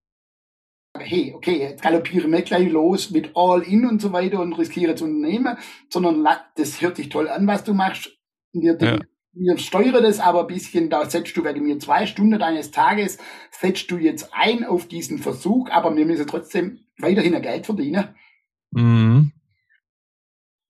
Hey, 0.98 1.32
okay, 1.34 1.58
jetzt 1.58 1.82
galoppiere 1.82 2.30
wir 2.30 2.42
gleich 2.42 2.70
los 2.70 3.10
mit 3.10 3.32
All-In 3.34 3.86
und 3.86 4.00
so 4.00 4.12
weiter 4.12 4.40
und 4.40 4.52
riskiere 4.54 4.94
zu 4.94 5.04
unternehmen, 5.04 5.56
sondern 5.88 6.26
das 6.56 6.80
hört 6.80 6.96
sich 6.96 7.08
toll 7.08 7.28
an, 7.28 7.46
was 7.46 7.64
du 7.64 7.74
machst. 7.74 8.18
Wir, 8.52 8.78
ja. 8.78 8.98
wir 9.32 9.58
steuern 9.58 10.02
das 10.02 10.20
aber 10.20 10.42
ein 10.42 10.46
bisschen, 10.46 10.90
da 10.90 11.08
setzt 11.08 11.36
du 11.36 11.44
wegen 11.44 11.64
mir 11.64 11.78
zwei 11.78 12.06
Stunden 12.06 12.38
deines 12.38 12.70
Tages, 12.70 13.18
setzt 13.50 13.90
du 13.90 13.96
jetzt 13.96 14.30
ein 14.32 14.64
auf 14.64 14.86
diesen 14.86 15.18
Versuch, 15.18 15.70
aber 15.70 15.94
wir 15.96 16.06
müssen 16.06 16.26
trotzdem 16.26 16.80
weiterhin 16.98 17.34
ein 17.34 17.42
Geld 17.42 17.66
verdienen. 17.66 18.14
Mhm. 18.70 19.32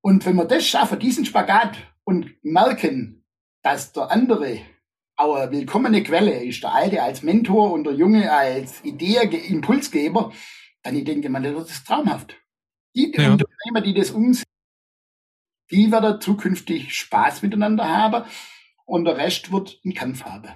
Und 0.00 0.26
wenn 0.26 0.36
wir 0.36 0.44
das 0.44 0.66
schaffen, 0.66 0.98
diesen 0.98 1.24
Spagat 1.24 1.76
und 2.04 2.32
merken, 2.42 3.24
dass 3.62 3.92
der 3.92 4.10
andere 4.10 4.60
aber 5.16 5.50
willkommene 5.50 6.02
Quelle 6.02 6.42
ist 6.42 6.62
der 6.62 6.74
Alte 6.74 7.02
als 7.02 7.22
Mentor 7.22 7.72
und 7.72 7.84
der 7.84 7.94
Junge 7.94 8.32
als 8.32 8.84
Idee, 8.84 9.18
Impulsgeber, 9.48 10.32
dann 10.82 10.96
ich 10.96 11.04
denke 11.04 11.28
man, 11.28 11.42
das 11.42 11.70
ist 11.70 11.86
traumhaft. 11.86 12.36
Die 12.94 13.12
ja. 13.16 13.32
Unternehmer, 13.32 13.80
die 13.82 13.94
das 13.94 14.10
umsetzen, 14.10 14.46
die 15.70 15.90
werden 15.90 16.20
zukünftig 16.20 16.94
Spaß 16.94 17.42
miteinander 17.42 17.88
haben 17.88 18.24
und 18.84 19.04
der 19.04 19.16
Rest 19.16 19.52
wird 19.52 19.80
einen 19.84 19.94
Kampf 19.94 20.24
haben. 20.24 20.48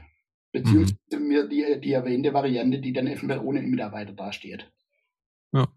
Beziehungsweise 0.53 0.99
mhm. 1.19 1.49
die, 1.49 1.81
die 1.81 1.93
erwähnte 1.93 2.33
Variante, 2.33 2.81
die 2.81 2.93
dann 2.93 3.07
eventuell 3.07 3.41
ohne 3.41 3.63
Mitarbeiter 3.63 4.13
dasteht. 4.13 4.71
Ja. 5.53 5.69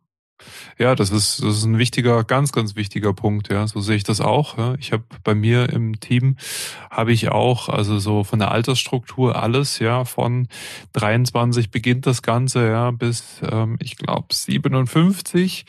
Ja, 0.77 0.95
das 0.95 1.11
ist, 1.11 1.43
das 1.43 1.57
ist 1.57 1.65
ein 1.65 1.77
wichtiger, 1.77 2.23
ganz, 2.23 2.51
ganz 2.51 2.75
wichtiger 2.75 3.13
Punkt. 3.13 3.49
Ja, 3.49 3.67
so 3.67 3.79
sehe 3.81 3.95
ich 3.95 4.03
das 4.03 4.21
auch. 4.21 4.57
Ja. 4.57 4.75
Ich 4.79 4.91
habe 4.91 5.03
bei 5.23 5.35
mir 5.35 5.69
im 5.69 5.99
Team 5.99 6.37
habe 6.89 7.11
ich 7.11 7.29
auch, 7.29 7.69
also 7.69 7.99
so 7.99 8.23
von 8.23 8.39
der 8.39 8.51
Altersstruktur 8.51 9.41
alles, 9.41 9.79
ja, 9.79 10.05
von 10.05 10.47
23 10.93 11.71
beginnt 11.71 12.05
das 12.05 12.21
Ganze, 12.21 12.67
ja, 12.67 12.91
bis 12.91 13.41
ähm, 13.49 13.77
ich 13.81 13.97
glaube 13.97 14.27
57 14.33 15.65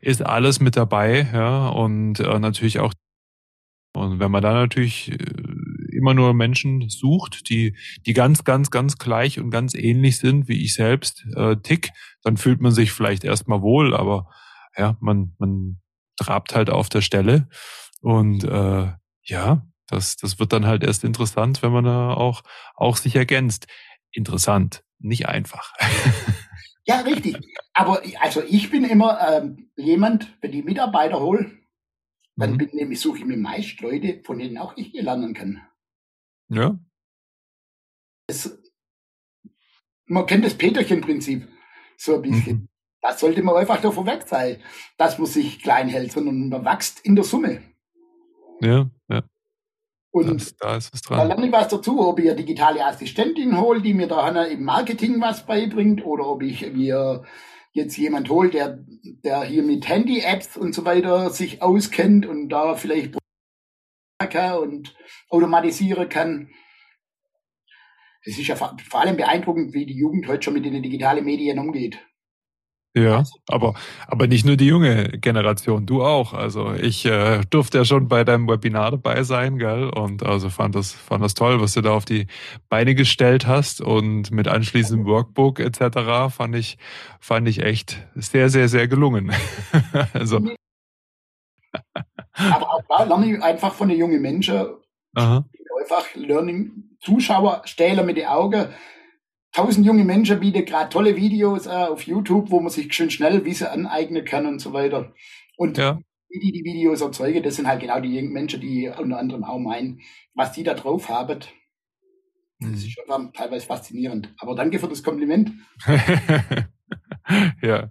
ist 0.00 0.22
alles 0.24 0.60
mit 0.60 0.76
dabei, 0.76 1.28
ja, 1.32 1.68
und 1.68 2.20
äh, 2.20 2.38
natürlich 2.38 2.80
auch 2.80 2.92
und 3.96 4.18
wenn 4.18 4.30
man 4.30 4.42
da 4.42 4.52
natürlich 4.52 5.12
äh, 5.12 5.16
immer 5.94 6.14
nur 6.14 6.34
Menschen 6.34 6.88
sucht, 6.88 7.48
die, 7.48 7.76
die 8.06 8.12
ganz, 8.12 8.44
ganz, 8.44 8.70
ganz 8.70 8.98
gleich 8.98 9.38
und 9.38 9.50
ganz 9.50 9.74
ähnlich 9.74 10.18
sind 10.18 10.48
wie 10.48 10.62
ich 10.62 10.74
selbst 10.74 11.26
äh, 11.36 11.56
tick, 11.56 11.90
dann 12.22 12.36
fühlt 12.36 12.60
man 12.60 12.72
sich 12.72 12.92
vielleicht 12.92 13.24
erstmal 13.24 13.62
wohl, 13.62 13.94
aber 13.94 14.28
ja, 14.76 14.96
man, 15.00 15.34
man 15.38 15.80
trabt 16.16 16.54
halt 16.54 16.70
auf 16.70 16.88
der 16.88 17.00
Stelle. 17.00 17.48
Und 18.00 18.44
äh, 18.44 18.92
ja, 19.22 19.66
das, 19.86 20.16
das 20.16 20.38
wird 20.38 20.52
dann 20.52 20.66
halt 20.66 20.82
erst 20.82 21.04
interessant, 21.04 21.62
wenn 21.62 21.72
man 21.72 21.84
da 21.84 22.12
auch, 22.14 22.42
auch 22.74 22.96
sich 22.96 23.16
ergänzt. 23.16 23.66
Interessant, 24.12 24.84
nicht 24.98 25.28
einfach. 25.28 25.72
Ja, 26.86 27.00
richtig. 27.00 27.36
Aber 27.72 28.02
also 28.20 28.42
ich 28.46 28.70
bin 28.70 28.84
immer 28.84 29.18
ähm, 29.26 29.70
jemand, 29.76 30.36
wenn 30.40 30.52
die 30.52 30.62
Mitarbeiter 30.62 31.18
hole, 31.20 31.50
dann 32.36 32.52
mhm. 32.52 32.58
bin 32.58 32.70
nämlich 32.72 33.00
suche 33.00 33.18
ich 33.18 33.24
mir 33.24 33.36
meist 33.36 33.80
Leute, 33.80 34.20
von 34.24 34.38
denen 34.38 34.58
auch 34.58 34.76
ich 34.76 34.92
lernen 34.92 35.34
kann. 35.34 35.62
Ja. 36.48 36.78
Es, 38.26 38.62
man 40.06 40.26
kennt 40.26 40.44
das 40.44 40.54
Peterchen-Prinzip 40.54 41.48
so 41.96 42.16
ein 42.16 42.22
bisschen. 42.22 42.56
Mhm. 42.56 42.68
Das 43.00 43.20
sollte 43.20 43.42
man 43.42 43.56
einfach 43.56 43.80
davon 43.80 44.06
weg 44.06 44.24
sein, 44.26 44.62
dass 44.96 45.18
man 45.18 45.26
sich 45.26 45.62
klein 45.62 45.88
hält, 45.88 46.12
sondern 46.12 46.48
man 46.48 46.64
wächst 46.64 47.00
in 47.00 47.16
der 47.16 47.24
Summe. 47.24 47.62
Ja, 48.60 48.90
ja. 49.08 49.22
Und 50.10 50.40
das, 50.40 50.56
da 50.56 50.76
ist 50.76 50.94
es 50.94 51.02
dran. 51.02 51.18
Da 51.18 51.24
lerne 51.24 51.46
ich 51.46 51.52
was 51.52 51.68
dazu, 51.68 52.00
ob 52.00 52.18
ich 52.20 52.26
eine 52.26 52.36
digitale 52.36 52.84
Assistentin 52.84 53.60
hole, 53.60 53.82
die 53.82 53.94
mir 53.94 54.06
da 54.06 54.28
im 54.44 54.64
Marketing 54.64 55.20
was 55.20 55.44
beibringt, 55.44 56.04
oder 56.06 56.26
ob 56.26 56.42
ich 56.42 56.72
mir 56.72 57.24
jetzt 57.72 57.96
jemand 57.96 58.30
holt, 58.30 58.54
der, 58.54 58.78
der 59.02 59.42
hier 59.42 59.64
mit 59.64 59.88
Handy-Apps 59.88 60.56
und 60.56 60.74
so 60.74 60.84
weiter 60.84 61.30
sich 61.30 61.60
auskennt 61.60 62.24
und 62.26 62.48
da 62.48 62.76
vielleicht 62.76 63.16
und 64.60 64.94
automatisieren 65.28 66.08
kann. 66.08 66.50
Es 68.22 68.38
ist 68.38 68.46
ja 68.46 68.56
vor 68.56 69.00
allem 69.00 69.16
beeindruckend, 69.16 69.74
wie 69.74 69.86
die 69.86 69.98
Jugend 69.98 70.26
heute 70.28 70.42
schon 70.42 70.54
mit 70.54 70.64
den 70.64 70.82
digitalen 70.82 71.24
Medien 71.24 71.58
umgeht. 71.58 71.98
Ja, 72.96 73.24
aber, 73.48 73.74
aber 74.06 74.28
nicht 74.28 74.46
nur 74.46 74.56
die 74.56 74.68
junge 74.68 75.08
Generation, 75.18 75.84
du 75.84 76.04
auch. 76.04 76.32
Also 76.32 76.72
ich 76.74 77.04
äh, 77.04 77.40
durfte 77.50 77.78
ja 77.78 77.84
schon 77.84 78.06
bei 78.06 78.22
deinem 78.22 78.48
Webinar 78.48 78.92
dabei 78.92 79.24
sein, 79.24 79.58
gell? 79.58 79.88
Und 79.88 80.22
also 80.22 80.48
fand 80.48 80.76
das, 80.76 80.92
fand 80.92 81.24
das 81.24 81.34
toll, 81.34 81.60
was 81.60 81.74
du 81.74 81.80
da 81.80 81.90
auf 81.90 82.04
die 82.04 82.28
Beine 82.68 82.94
gestellt 82.94 83.48
hast 83.48 83.80
und 83.80 84.30
mit 84.30 84.46
anschließendem 84.46 85.06
Workbook 85.06 85.58
etc. 85.58 86.32
fand 86.32 86.54
ich, 86.54 86.78
fand 87.18 87.48
ich 87.48 87.62
echt 87.62 88.06
sehr, 88.14 88.48
sehr, 88.48 88.68
sehr 88.68 88.86
gelungen. 88.86 89.32
also. 90.12 90.54
Aber 92.34 92.74
auch 92.74 92.82
da 92.88 93.04
lerne 93.04 93.36
ich 93.36 93.42
einfach 93.42 93.74
von 93.74 93.88
den 93.88 93.98
jungen 93.98 94.20
Menschen. 94.20 94.66
Aha. 95.14 95.44
Einfach 95.80 96.14
Learning, 96.14 96.96
Zuschauer, 97.00 97.62
Stähler 97.64 98.02
mit 98.02 98.16
den 98.16 98.26
Augen 98.26 98.68
tausend 99.54 99.86
junge 99.86 100.04
Menschen 100.04 100.40
bieten 100.40 100.64
gerade 100.64 100.90
tolle 100.90 101.16
Videos 101.16 101.66
äh, 101.66 101.70
auf 101.70 102.02
YouTube, 102.02 102.50
wo 102.50 102.60
man 102.60 102.70
sich 102.70 102.92
schön 102.92 103.10
schnell 103.10 103.44
Wissen 103.44 103.68
aneignen 103.68 104.24
kann 104.24 104.46
und 104.46 104.58
so 104.58 104.72
weiter. 104.72 105.14
Und 105.56 105.78
ja. 105.78 105.98
wie 106.28 106.40
die 106.40 106.52
die 106.52 106.64
Videos 106.64 107.00
erzeugen, 107.00 107.42
das 107.42 107.56
sind 107.56 107.68
halt 107.68 107.80
genau 107.80 108.00
die 108.00 108.14
jungen 108.14 108.32
Menschen, 108.32 108.60
die 108.60 108.88
unter 108.88 109.18
anderem 109.18 109.44
auch 109.44 109.58
meinen, 109.58 110.00
was 110.34 110.52
die 110.52 110.64
da 110.64 110.74
drauf 110.74 111.08
haben. 111.08 111.40
Das 112.60 112.70
ist 112.70 112.84
mhm. 112.84 112.90
schon 112.90 113.32
teilweise 113.32 113.66
faszinierend. 113.66 114.34
Aber 114.38 114.54
danke 114.54 114.78
für 114.78 114.88
das 114.88 115.02
Kompliment. 115.02 115.52
ja. 117.62 117.88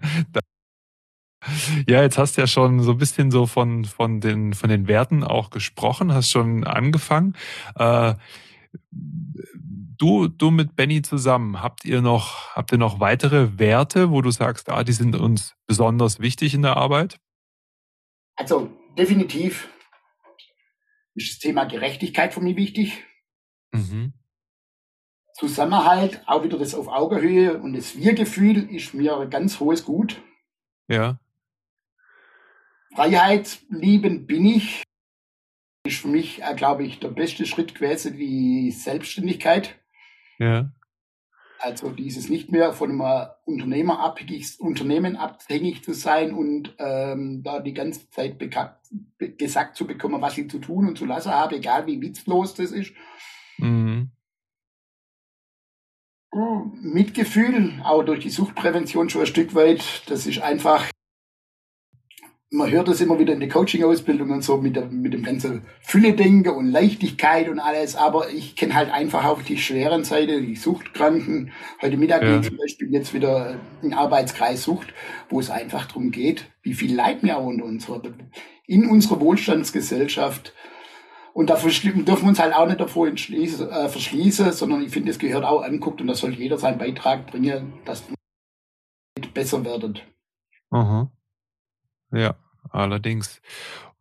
Ja, 1.87 2.01
jetzt 2.01 2.17
hast 2.17 2.37
du 2.37 2.41
ja 2.41 2.47
schon 2.47 2.81
so 2.81 2.91
ein 2.91 2.97
bisschen 2.97 3.31
so 3.31 3.45
von, 3.45 3.85
von, 3.85 4.21
den, 4.21 4.53
von 4.53 4.69
den 4.69 4.87
Werten 4.87 5.23
auch 5.23 5.49
gesprochen, 5.49 6.13
hast 6.13 6.29
schon 6.29 6.63
angefangen. 6.63 7.35
Äh, 7.75 8.15
du, 8.91 10.27
du 10.27 10.51
mit 10.51 10.75
Benny 10.75 11.01
zusammen, 11.01 11.61
habt 11.61 11.85
ihr 11.85 12.01
noch, 12.01 12.55
habt 12.55 12.71
ihr 12.71 12.77
noch 12.77 12.99
weitere 12.99 13.57
Werte, 13.59 14.11
wo 14.11 14.21
du 14.21 14.31
sagst, 14.31 14.69
ah, 14.69 14.83
die 14.83 14.93
sind 14.93 15.15
uns 15.15 15.55
besonders 15.67 16.19
wichtig 16.19 16.53
in 16.53 16.61
der 16.61 16.77
Arbeit? 16.77 17.19
Also 18.35 18.71
definitiv 18.97 19.69
ist 21.15 21.31
das 21.31 21.39
Thema 21.39 21.65
Gerechtigkeit 21.65 22.33
für 22.33 22.41
mich 22.41 22.55
wichtig. 22.55 23.03
Mhm. 23.71 24.13
Zusammenhalt, 25.35 26.21
auch 26.25 26.43
wieder 26.43 26.57
das 26.57 26.75
auf 26.75 26.87
Augenhöhe 26.87 27.59
und 27.59 27.73
das 27.73 27.97
Wir-Gefühl 27.97 28.69
ist 28.75 28.93
mir 28.93 29.17
ein 29.17 29.29
ganz 29.29 29.59
hohes 29.59 29.83
Gut. 29.83 30.21
Ja. 30.87 31.19
Freiheit 32.95 33.59
lieben 33.69 34.27
bin 34.27 34.45
ich. 34.45 34.83
Ist 35.85 35.97
für 35.97 36.07
mich, 36.07 36.41
äh, 36.41 36.53
glaube 36.55 36.85
ich, 36.85 36.99
der 36.99 37.09
beste 37.09 37.45
Schritt 37.45 37.75
gewesen, 37.75 38.17
die 38.17 38.71
Selbstständigkeit. 38.71 39.75
Ja. 40.39 40.71
Also 41.59 41.91
dieses 41.91 42.29
nicht 42.29 42.51
mehr 42.51 42.73
von 42.73 42.89
einem 42.89 43.29
Unternehmer 43.45 43.99
abhängig, 43.99 44.59
Unternehmen 44.59 45.15
abhängig 45.15 45.83
zu 45.83 45.93
sein 45.93 46.33
und 46.33 46.75
ähm, 46.77 47.41
da 47.41 47.61
die 47.61 47.73
ganze 47.73 48.09
Zeit 48.09 48.37
gesagt 49.37 49.77
zu 49.77 49.87
bekommen, 49.87 50.21
was 50.21 50.37
ich 50.37 50.49
zu 50.49 50.59
tun 50.59 50.87
und 50.87 50.97
zu 50.97 51.05
lassen 51.05 51.31
habe, 51.31 51.55
egal 51.55 51.87
wie 51.87 52.01
witzlos 52.01 52.53
das 52.53 52.71
ist. 52.71 52.93
Mhm. 53.57 54.11
Mitgefühl, 56.81 57.81
auch 57.83 58.03
durch 58.03 58.19
die 58.19 58.29
Suchtprävention 58.29 59.09
schon 59.09 59.21
ein 59.21 59.27
Stück 59.27 59.55
weit. 59.55 60.03
Das 60.07 60.25
ist 60.25 60.41
einfach 60.41 60.89
man 62.53 62.69
hört 62.69 62.87
das 62.87 63.01
immer 63.01 63.17
wieder 63.17 63.33
in 63.33 63.39
der 63.39 63.49
Coaching-Ausbildung 63.49 64.29
und 64.29 64.43
so 64.43 64.57
mit, 64.57 64.75
der, 64.75 64.85
mit 64.85 65.11
dem 65.11 65.23
ganzen 65.23 65.63
Fülle-Denken 65.81 66.53
und 66.53 66.67
Leichtigkeit 66.67 67.49
und 67.49 67.59
alles, 67.59 67.95
aber 67.95 68.29
ich 68.29 68.55
kenne 68.55 68.75
halt 68.75 68.91
einfach 68.91 69.25
auch 69.25 69.41
die 69.41 69.57
schweren 69.57 70.03
Seite, 70.03 70.39
die 70.39 70.55
Suchtkranken. 70.55 71.51
Heute 71.81 71.97
Mittag 71.97 72.21
ja. 72.21 72.41
zum 72.43 72.57
Beispiel 72.57 72.93
jetzt 72.93 73.15
wieder 73.15 73.59
ein 73.81 73.93
Arbeitskreis 73.93 74.63
Sucht, 74.63 74.93
wo 75.29 75.39
es 75.39 75.49
einfach 75.49 75.87
darum 75.87 76.11
geht, 76.11 76.45
wie 76.61 76.75
viel 76.75 76.93
Leid 76.95 77.23
wir 77.23 77.39
unter 77.39 77.65
unserer, 77.65 78.01
in 78.67 78.87
unserer 78.87 79.19
Wohlstandsgesellschaft 79.19 80.53
und 81.33 81.49
da 81.49 81.55
dürfen 81.55 82.05
wir 82.05 82.23
uns 82.23 82.39
halt 82.39 82.53
auch 82.55 82.67
nicht 82.67 82.79
davor 82.79 83.07
äh, 83.07 83.89
verschließen, 83.89 84.51
sondern 84.51 84.83
ich 84.83 84.91
finde, 84.91 85.09
es 85.09 85.17
gehört 85.17 85.43
auch 85.43 85.63
anguckt 85.63 85.99
und 85.99 86.05
da 86.05 86.13
soll 86.13 86.35
jeder 86.35 86.59
seinen 86.59 86.77
Beitrag 86.77 87.25
bringen, 87.25 87.73
dass 87.85 88.03
besser 89.33 89.65
werden. 89.65 89.97
Aha. 90.69 91.11
Ja, 92.13 92.35
allerdings. 92.69 93.41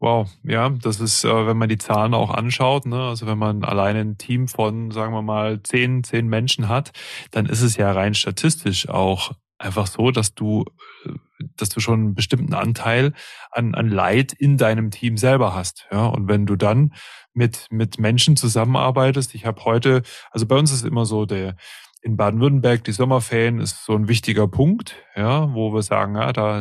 Wow, 0.01 0.29
ja, 0.43 0.69
das 0.69 1.01
ist, 1.01 1.25
äh, 1.25 1.47
wenn 1.47 1.57
man 1.57 1.69
die 1.69 1.79
Zahlen 1.79 2.13
auch 2.13 2.31
anschaut, 2.31 2.87
ne, 2.87 3.09
also 3.09 3.27
wenn 3.27 3.39
man 3.39 3.63
alleine 3.63 4.01
ein 4.01 4.19
Team 4.19 4.49
von, 4.49 4.91
sagen 4.91 5.15
wir 5.15 5.23
mal, 5.23 5.63
zehn, 5.63 6.03
zehn 6.03 6.27
Menschen 6.27 6.69
hat, 6.69 6.91
dann 7.31 7.47
ist 7.47 7.63
es 7.63 7.77
ja 7.77 7.93
rein 7.93 8.15
statistisch 8.15 8.89
auch 8.89 9.31
einfach 9.59 9.87
so, 9.87 10.11
dass 10.11 10.35
du, 10.35 10.65
äh, 11.07 11.13
dass 11.57 11.69
du 11.69 11.81
schon 11.81 12.01
einen 12.01 12.15
bestimmten 12.15 12.53
Anteil 12.53 13.13
an, 13.53 13.77
an 13.77 13.89
Leid 13.89 14.33
in 14.33 14.57
deinem 14.57 14.91
Team 14.91 15.17
selber 15.17 15.55
hast. 15.55 15.87
Ja, 15.93 16.07
und 16.07 16.29
wenn 16.29 16.47
du 16.47 16.57
dann 16.57 16.95
mit, 17.33 17.69
mit 17.71 18.01
Menschen 18.01 18.37
zusammenarbeitest, 18.37 19.35
ich 19.37 19.47
habe 19.47 19.65
heute, 19.65 20.03
also 20.33 20.47
bei 20.47 20.57
uns 20.57 20.73
ist 20.73 20.85
immer 20.85 21.07
so 21.07 21.27
der, 21.27 21.55
in 22.03 22.17
Baden-Württemberg, 22.17 22.83
die 22.83 22.93
Sommerferien 22.93 23.61
ist 23.61 23.85
so 23.85 23.95
ein 23.95 24.09
wichtiger 24.09 24.49
Punkt, 24.49 24.97
ja, 25.15 25.55
wo 25.55 25.73
wir 25.73 25.83
sagen, 25.83 26.17
ja, 26.17 26.33
da 26.33 26.61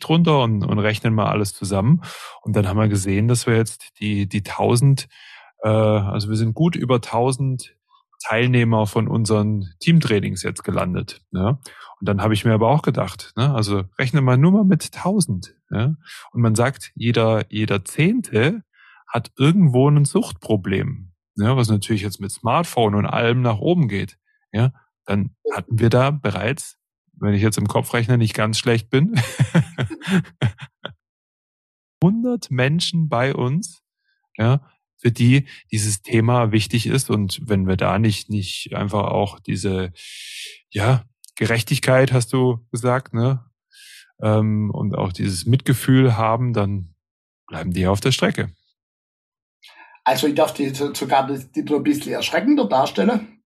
drunter 0.00 0.42
und, 0.42 0.64
und 0.64 0.78
rechnen 0.78 1.14
mal 1.14 1.30
alles 1.30 1.52
zusammen. 1.52 2.02
Und 2.42 2.56
dann 2.56 2.66
haben 2.66 2.78
wir 2.78 2.88
gesehen, 2.88 3.28
dass 3.28 3.46
wir 3.46 3.56
jetzt 3.56 4.00
die, 4.00 4.28
die 4.28 4.38
1000, 4.38 5.08
äh, 5.62 5.68
also 5.68 6.28
wir 6.28 6.36
sind 6.36 6.54
gut 6.54 6.76
über 6.76 6.96
1000 6.96 7.76
Teilnehmer 8.22 8.86
von 8.86 9.08
unseren 9.08 9.70
Teamtrainings 9.80 10.42
jetzt 10.42 10.62
gelandet. 10.62 11.22
Ja? 11.32 11.60
Und 12.00 12.08
dann 12.08 12.22
habe 12.22 12.34
ich 12.34 12.44
mir 12.44 12.52
aber 12.52 12.68
auch 12.68 12.82
gedacht, 12.82 13.32
ne, 13.36 13.54
also 13.54 13.84
rechne 13.98 14.20
mal 14.20 14.36
nur 14.36 14.52
mal 14.52 14.64
mit 14.64 14.94
1000. 14.94 15.54
Ja? 15.70 15.94
Und 16.32 16.40
man 16.42 16.54
sagt, 16.54 16.92
jeder, 16.94 17.44
jeder 17.48 17.84
Zehnte 17.84 18.62
hat 19.08 19.32
irgendwo 19.36 19.88
ein 19.88 20.04
Suchtproblem, 20.04 21.12
ja, 21.36 21.56
was 21.56 21.68
natürlich 21.68 22.02
jetzt 22.02 22.20
mit 22.20 22.30
Smartphone 22.30 22.94
und 22.94 23.06
allem 23.06 23.42
nach 23.42 23.58
oben 23.58 23.88
geht. 23.88 24.18
Ja, 24.52 24.72
dann 25.04 25.34
hatten 25.52 25.78
wir 25.78 25.90
da 25.90 26.10
bereits 26.10 26.78
wenn 27.20 27.34
ich 27.34 27.42
jetzt 27.42 27.58
im 27.58 27.68
Kopf 27.68 27.92
rechne, 27.94 28.18
nicht 28.18 28.34
ganz 28.34 28.58
schlecht 28.58 28.90
bin. 28.90 29.20
100 32.02 32.50
Menschen 32.50 33.08
bei 33.08 33.34
uns, 33.34 33.82
ja, 34.36 34.60
für 34.96 35.12
die 35.12 35.46
dieses 35.70 36.02
Thema 36.02 36.52
wichtig 36.52 36.86
ist 36.86 37.10
und 37.10 37.40
wenn 37.48 37.66
wir 37.66 37.76
da 37.76 37.98
nicht 37.98 38.28
nicht 38.30 38.74
einfach 38.74 39.04
auch 39.04 39.38
diese 39.40 39.92
ja 40.70 41.04
Gerechtigkeit 41.36 42.12
hast 42.12 42.32
du 42.32 42.66
gesagt, 42.70 43.14
ne, 43.14 43.44
ähm, 44.22 44.70
und 44.70 44.94
auch 44.96 45.12
dieses 45.12 45.46
Mitgefühl 45.46 46.16
haben, 46.16 46.52
dann 46.52 46.94
bleiben 47.46 47.72
die 47.72 47.86
auf 47.86 48.00
der 48.00 48.12
Strecke. 48.12 48.52
Also 50.04 50.26
ich 50.26 50.34
darf 50.34 50.52
die 50.52 50.68
sogar 50.70 51.26
die, 51.26 51.64
die 51.64 51.74
ein 51.74 51.82
bisschen 51.82 52.12
erschreckender 52.12 52.68
darstellen. 52.68 53.42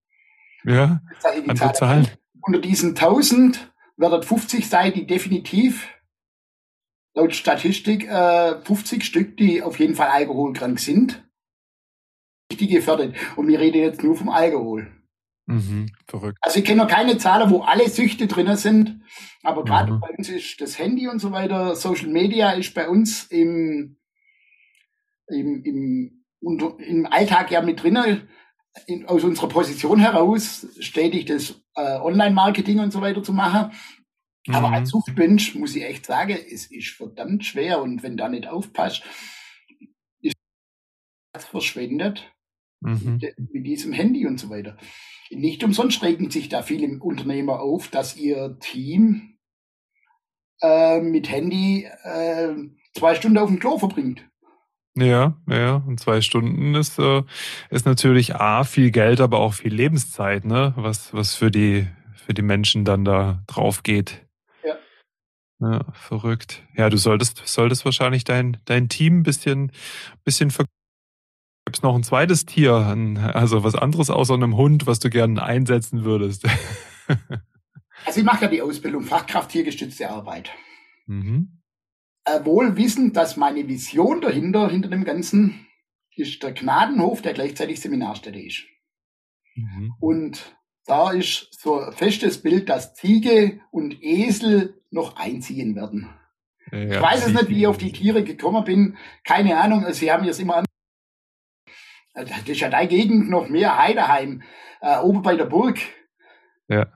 Ja, 0.64 1.00
an 1.46 1.56
Zahlen. 1.56 2.08
Unter 2.46 2.60
diesen 2.60 2.90
1000 2.90 3.72
werden 3.96 4.22
50 4.22 4.68
sein, 4.68 4.92
die 4.92 5.06
definitiv 5.06 5.88
laut 7.14 7.34
Statistik 7.34 8.06
äh, 8.06 8.60
50 8.60 9.04
Stück, 9.04 9.36
die 9.36 9.62
auf 9.62 9.78
jeden 9.78 9.94
Fall 9.94 10.08
alkoholkrank 10.08 10.78
sind. 10.78 11.24
Die 12.50 12.68
gefährdet. 12.68 13.16
Und 13.36 13.48
wir 13.48 13.58
reden 13.58 13.78
jetzt 13.78 14.02
nur 14.02 14.16
vom 14.16 14.28
Alkohol. 14.28 14.92
Mhm, 15.46 15.90
verrückt. 16.06 16.38
Also 16.40 16.58
ich 16.58 16.64
kenne 16.64 16.82
noch 16.82 16.88
keine 16.88 17.18
Zahlen, 17.18 17.50
wo 17.50 17.60
alle 17.60 17.88
Süchte 17.88 18.26
drin 18.26 18.54
sind. 18.56 19.00
Aber 19.42 19.64
gerade 19.64 19.92
mhm. 19.92 20.00
bei 20.00 20.08
uns 20.16 20.28
ist 20.28 20.60
das 20.60 20.78
Handy 20.78 21.08
und 21.08 21.20
so 21.20 21.32
weiter, 21.32 21.74
Social 21.76 22.08
Media 22.08 22.52
ist 22.52 22.74
bei 22.74 22.88
uns 22.88 23.24
im, 23.24 23.96
im, 25.28 25.62
im, 25.64 26.24
im 26.78 27.06
Alltag 27.06 27.50
ja 27.50 27.62
mit 27.62 27.82
drin 27.82 28.28
in, 28.86 29.06
aus 29.06 29.24
unserer 29.24 29.48
Position 29.48 30.00
heraus 30.00 30.66
stetig 30.80 31.26
das 31.26 31.62
äh, 31.76 31.98
Online-Marketing 31.98 32.80
und 32.80 32.92
so 32.92 33.00
weiter 33.00 33.22
zu 33.22 33.32
machen. 33.32 33.72
Mhm. 34.46 34.54
Aber 34.54 34.72
als 34.72 34.90
Suchtmensch 34.90 35.54
muss 35.54 35.74
ich 35.74 35.84
echt 35.84 36.06
sagen, 36.06 36.36
es 36.52 36.66
ist 36.66 36.90
verdammt 36.90 37.44
schwer 37.44 37.80
und 37.80 38.02
wenn 38.02 38.16
da 38.16 38.28
nicht 38.28 38.46
aufpasst, 38.46 39.02
ist 40.20 40.36
verschwendet 41.36 42.32
mhm. 42.80 43.18
mit, 43.20 43.52
mit 43.52 43.66
diesem 43.66 43.92
Handy 43.92 44.26
und 44.26 44.38
so 44.38 44.50
weiter. 44.50 44.76
Nicht 45.30 45.64
umsonst 45.64 46.02
regen 46.02 46.30
sich 46.30 46.48
da 46.48 46.62
viele 46.62 46.98
Unternehmer 47.00 47.60
auf, 47.60 47.88
dass 47.88 48.16
ihr 48.16 48.58
Team 48.60 49.38
äh, 50.60 51.00
mit 51.00 51.30
Handy 51.30 51.88
äh, 52.02 52.54
zwei 52.96 53.14
Stunden 53.14 53.38
auf 53.38 53.48
dem 53.48 53.58
Klo 53.58 53.78
verbringt. 53.78 54.24
Ja, 54.96 55.36
ja, 55.48 55.82
und 55.86 55.98
zwei 55.98 56.20
Stunden 56.20 56.74
ist, 56.76 56.98
äh, 57.00 57.22
ist 57.70 57.84
natürlich 57.84 58.36
A, 58.36 58.62
viel 58.62 58.92
Geld, 58.92 59.20
aber 59.20 59.40
auch 59.40 59.54
viel 59.54 59.74
Lebenszeit, 59.74 60.44
ne? 60.44 60.72
Was, 60.76 61.12
was 61.12 61.34
für 61.34 61.50
die, 61.50 61.88
für 62.14 62.32
die 62.32 62.42
Menschen 62.42 62.84
dann 62.84 63.04
da 63.04 63.42
drauf 63.48 63.82
geht. 63.82 64.24
Ja. 64.62 64.76
Ja, 65.58 65.92
verrückt. 65.94 66.62
Ja, 66.76 66.90
du 66.90 66.96
solltest, 66.96 67.42
solltest 67.44 67.84
wahrscheinlich 67.84 68.22
dein, 68.22 68.58
dein 68.66 68.88
Team 68.88 69.18
ein 69.18 69.22
bisschen, 69.24 69.72
bisschen 70.24 70.50
ver 70.50 70.64
Gibt 71.66 71.78
es 71.78 71.82
noch 71.82 71.94
ein 71.94 72.02
zweites 72.02 72.44
Tier, 72.44 72.74
also 73.32 73.64
was 73.64 73.74
anderes 73.74 74.10
außer 74.10 74.34
einem 74.34 74.54
Hund, 74.54 74.86
was 74.86 74.98
du 74.98 75.08
gerne 75.08 75.42
einsetzen 75.42 76.04
würdest? 76.04 76.46
also 78.04 78.20
ich 78.20 78.24
mache 78.24 78.44
ja 78.44 78.50
die 78.50 78.60
Ausbildung 78.60 79.02
Fachkraft 79.02 79.50
tiergestützte 79.50 80.10
Arbeit. 80.10 80.50
Mhm. 81.06 81.63
Äh, 82.24 82.44
wohl 82.44 82.76
wissend, 82.76 83.16
dass 83.16 83.36
meine 83.36 83.68
Vision 83.68 84.20
dahinter, 84.20 84.68
hinter 84.70 84.88
dem 84.88 85.04
Ganzen, 85.04 85.66
ist 86.16 86.42
der 86.42 86.52
Gnadenhof, 86.52 87.22
der 87.22 87.34
gleichzeitig 87.34 87.80
Seminarstätte 87.80 88.38
ist. 88.38 88.64
Mhm. 89.54 89.94
Und 90.00 90.56
da 90.86 91.10
ist 91.10 91.48
so 91.60 91.80
ein 91.80 91.92
festes 91.92 92.42
Bild, 92.42 92.68
dass 92.68 92.94
Ziege 92.94 93.60
und 93.70 94.02
Esel 94.02 94.80
noch 94.90 95.16
einziehen 95.16 95.74
werden. 95.74 96.08
Ja, 96.70 96.78
ich 96.78 97.00
weiß 97.00 97.26
es 97.26 97.32
nicht, 97.32 97.48
wie 97.48 97.60
ich 97.60 97.66
auf 97.66 97.78
die 97.78 97.92
Tiere 97.92 98.24
gekommen 98.24 98.64
bin. 98.64 98.96
Keine 99.24 99.58
Ahnung. 99.58 99.84
Sie 99.92 100.10
haben 100.10 100.24
jetzt 100.24 100.40
immer 100.40 100.56
an. 100.56 100.64
Das 102.14 102.46
ist 102.46 102.60
ja 102.60 102.70
deine 102.70 102.88
Gegend 102.88 103.28
noch 103.28 103.48
mehr 103.48 103.76
Heideheim, 103.76 104.42
äh, 104.80 104.98
oben 104.98 105.22
bei 105.22 105.36
der 105.36 105.46
Burg. 105.46 105.78
Ja. 106.68 106.86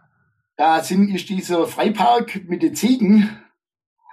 Da 0.56 0.82
sind, 0.82 1.08
ist 1.14 1.28
dieser 1.28 1.66
Freipark 1.66 2.44
mit 2.48 2.62
den 2.62 2.74
Ziegen. 2.74 3.42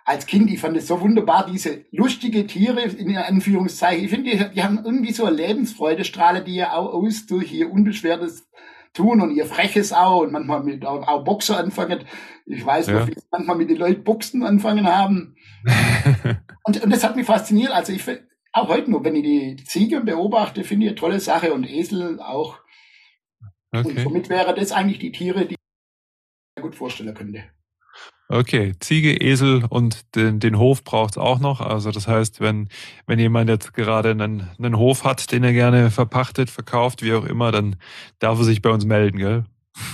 Als 0.07 0.27
Kind, 0.27 0.51
ich 0.51 0.59
fand 0.59 0.77
es 0.77 0.87
so 0.87 1.01
wunderbar, 1.01 1.47
diese 1.51 1.85
lustige 1.91 2.45
Tiere, 2.45 2.83
in 2.83 3.17
Anführungszeichen. 3.17 4.05
Ich 4.05 4.11
finde, 4.11 4.29
die, 4.29 4.53
die 4.53 4.63
haben 4.63 4.79
irgendwie 4.85 5.11
so 5.11 5.25
eine 5.25 5.35
Lebensfreudestrahle, 5.35 6.43
die 6.43 6.55
ja 6.55 6.73
auch 6.73 6.93
aus 6.93 7.25
durch 7.25 7.51
ihr 7.51 7.71
unbeschwertes 7.71 8.47
tun 8.93 9.19
und 9.19 9.35
ihr 9.35 9.45
freches 9.45 9.93
auch 9.93 10.21
und 10.21 10.31
manchmal 10.31 10.63
mit 10.63 10.85
auch, 10.85 11.07
auch 11.07 11.23
Boxer 11.23 11.57
anfangen. 11.57 12.05
Ich 12.45 12.65
weiß 12.65 12.87
ja. 12.87 12.99
noch, 12.99 13.07
wie 13.07 13.15
manchmal 13.31 13.57
mit 13.57 13.69
den 13.69 13.77
Leuten 13.77 14.03
Boxen 14.03 14.43
anfangen 14.43 14.87
haben. 14.87 15.35
und, 16.63 16.83
und 16.83 16.89
das 16.91 17.03
hat 17.03 17.15
mich 17.15 17.25
fasziniert. 17.25 17.71
Also 17.71 17.91
ich 17.91 18.07
auch 18.53 18.69
heute 18.69 18.89
noch, 18.89 19.03
wenn 19.03 19.15
ich 19.15 19.23
die 19.23 19.63
Ziege 19.65 20.01
beobachte, 20.01 20.63
finde 20.63 20.85
ich 20.85 20.91
eine 20.91 20.99
tolle 20.99 21.19
Sache 21.19 21.53
und 21.53 21.65
Esel 21.65 22.19
auch. 22.21 22.59
Okay. 23.71 23.89
Und 23.89 23.99
somit 23.99 24.29
wäre 24.29 24.55
das 24.55 24.71
eigentlich 24.71 24.99
die 24.99 25.11
Tiere, 25.11 25.45
die 25.45 25.55
ich 25.55 26.55
mir 26.55 26.63
gut 26.63 26.75
vorstellen 26.75 27.13
könnte. 27.13 27.43
Okay, 28.27 28.73
Ziege, 28.79 29.21
Esel 29.21 29.65
und 29.69 30.15
den, 30.15 30.39
den 30.39 30.57
Hof 30.57 30.83
braucht's 30.83 31.17
auch 31.17 31.39
noch. 31.39 31.61
Also 31.61 31.91
das 31.91 32.07
heißt, 32.07 32.41
wenn, 32.41 32.69
wenn 33.05 33.19
jemand 33.19 33.49
jetzt 33.49 33.73
gerade 33.73 34.11
einen, 34.11 34.49
einen 34.57 34.77
Hof 34.77 35.03
hat, 35.03 35.31
den 35.31 35.43
er 35.43 35.53
gerne 35.53 35.91
verpachtet, 35.91 36.49
verkauft, 36.49 37.03
wie 37.03 37.13
auch 37.13 37.25
immer, 37.25 37.51
dann 37.51 37.75
darf 38.17 38.39
er 38.39 38.45
sich 38.45 38.63
bei 38.63 38.71
uns 38.71 38.85
melden, 38.85 39.19
gell? 39.19 39.45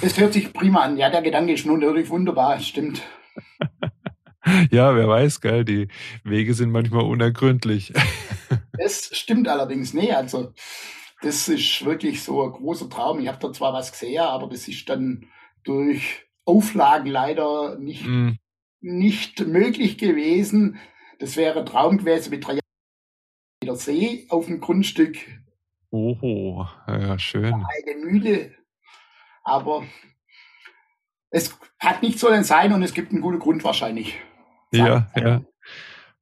Es 0.02 0.17
hört 0.17 0.32
sich 0.34 0.54
prima 0.54 0.82
an. 0.82 0.96
Ja, 0.98 1.10
der 1.10 1.22
Gedanke 1.22 1.54
ist 1.54 1.65
nun 1.65 1.82
natürlich 1.82 2.10
wunderbar, 2.10 2.58
stimmt. 2.60 3.02
ja, 4.72 4.96
wer 4.96 5.08
weiß, 5.10 5.41
gell? 5.41 5.65
Die 5.65 5.89
Wege 6.24 6.54
sind 6.54 6.72
manchmal 6.72 7.04
unergründlich. 7.04 7.94
Es 8.84 9.15
stimmt 9.15 9.48
allerdings 9.48 9.94
nicht. 9.94 10.15
Also 10.15 10.54
das 11.22 11.48
ist 11.48 11.86
wirklich 11.86 12.24
so 12.24 12.44
ein 12.44 12.52
großer 12.52 12.89
Traum. 12.89 13.20
Ich 13.20 13.28
habe 13.28 13.38
da 13.39 13.54
zwar 13.54 13.74
was 13.74 13.91
gesehen, 13.91 14.22
aber 14.22 14.48
das 14.48 14.67
ist 14.67 14.89
dann 14.89 15.28
durch 15.63 16.26
Auflagen 16.45 17.10
leider 17.10 17.77
nicht, 17.77 18.06
mm. 18.06 18.38
nicht 18.82 19.45
möglich 19.47 19.97
gewesen. 19.97 20.80
Das 21.19 21.38
wäre 21.38 21.65
Traum 21.65 21.99
gewesen 21.99 22.32
mit 22.32 22.45
drei 22.45 22.60
Meter 23.63 23.75
See 23.75 24.25
auf 24.30 24.47
dem 24.47 24.60
Grundstück. 24.60 25.17
Oho, 25.91 26.67
ja, 26.88 27.19
schön. 27.19 27.54
Eine 27.54 27.97
Mühle. 27.99 28.56
Aber 29.43 29.84
es 31.30 31.58
hat 31.80 32.01
nicht 32.01 32.19
sollen 32.19 32.43
sein 32.43 32.73
und 32.73 32.84
es 32.84 32.93
gibt 32.93 33.12
einen 33.12 33.21
guten 33.21 33.39
Grund 33.39 33.63
wahrscheinlich. 33.63 34.15
Ja, 34.71 35.12
ja. 35.15 35.41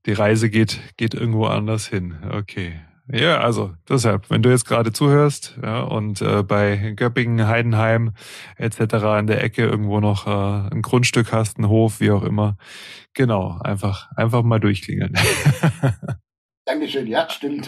Die 0.05 0.13
Reise 0.13 0.49
geht, 0.49 0.79
geht 0.97 1.13
irgendwo 1.13 1.45
anders 1.45 1.87
hin. 1.87 2.17
Okay. 2.31 2.79
Ja, 3.11 3.39
also 3.39 3.73
deshalb, 3.87 4.29
wenn 4.29 4.43
du 4.43 4.49
jetzt 4.49 4.65
gerade 4.65 4.93
zuhörst 4.93 5.57
ja, 5.63 5.81
und 5.81 6.21
äh, 6.21 6.43
bei 6.43 6.93
Göppingen, 6.95 7.47
Heidenheim 7.47 8.13
etc. 8.55 9.19
in 9.19 9.25
der 9.27 9.43
Ecke 9.43 9.63
irgendwo 9.63 9.99
noch 9.99 10.27
äh, 10.27 10.73
ein 10.73 10.83
Grundstück 10.83 11.31
hast, 11.31 11.57
einen 11.57 11.69
Hof, 11.69 11.99
wie 11.99 12.11
auch 12.11 12.21
immer, 12.21 12.55
genau, 13.13 13.57
einfach 13.63 14.11
einfach 14.15 14.43
mal 14.43 14.59
durchklingeln. 14.59 15.13
Dankeschön, 16.65 17.07
ja, 17.07 17.27
stimmt. 17.29 17.67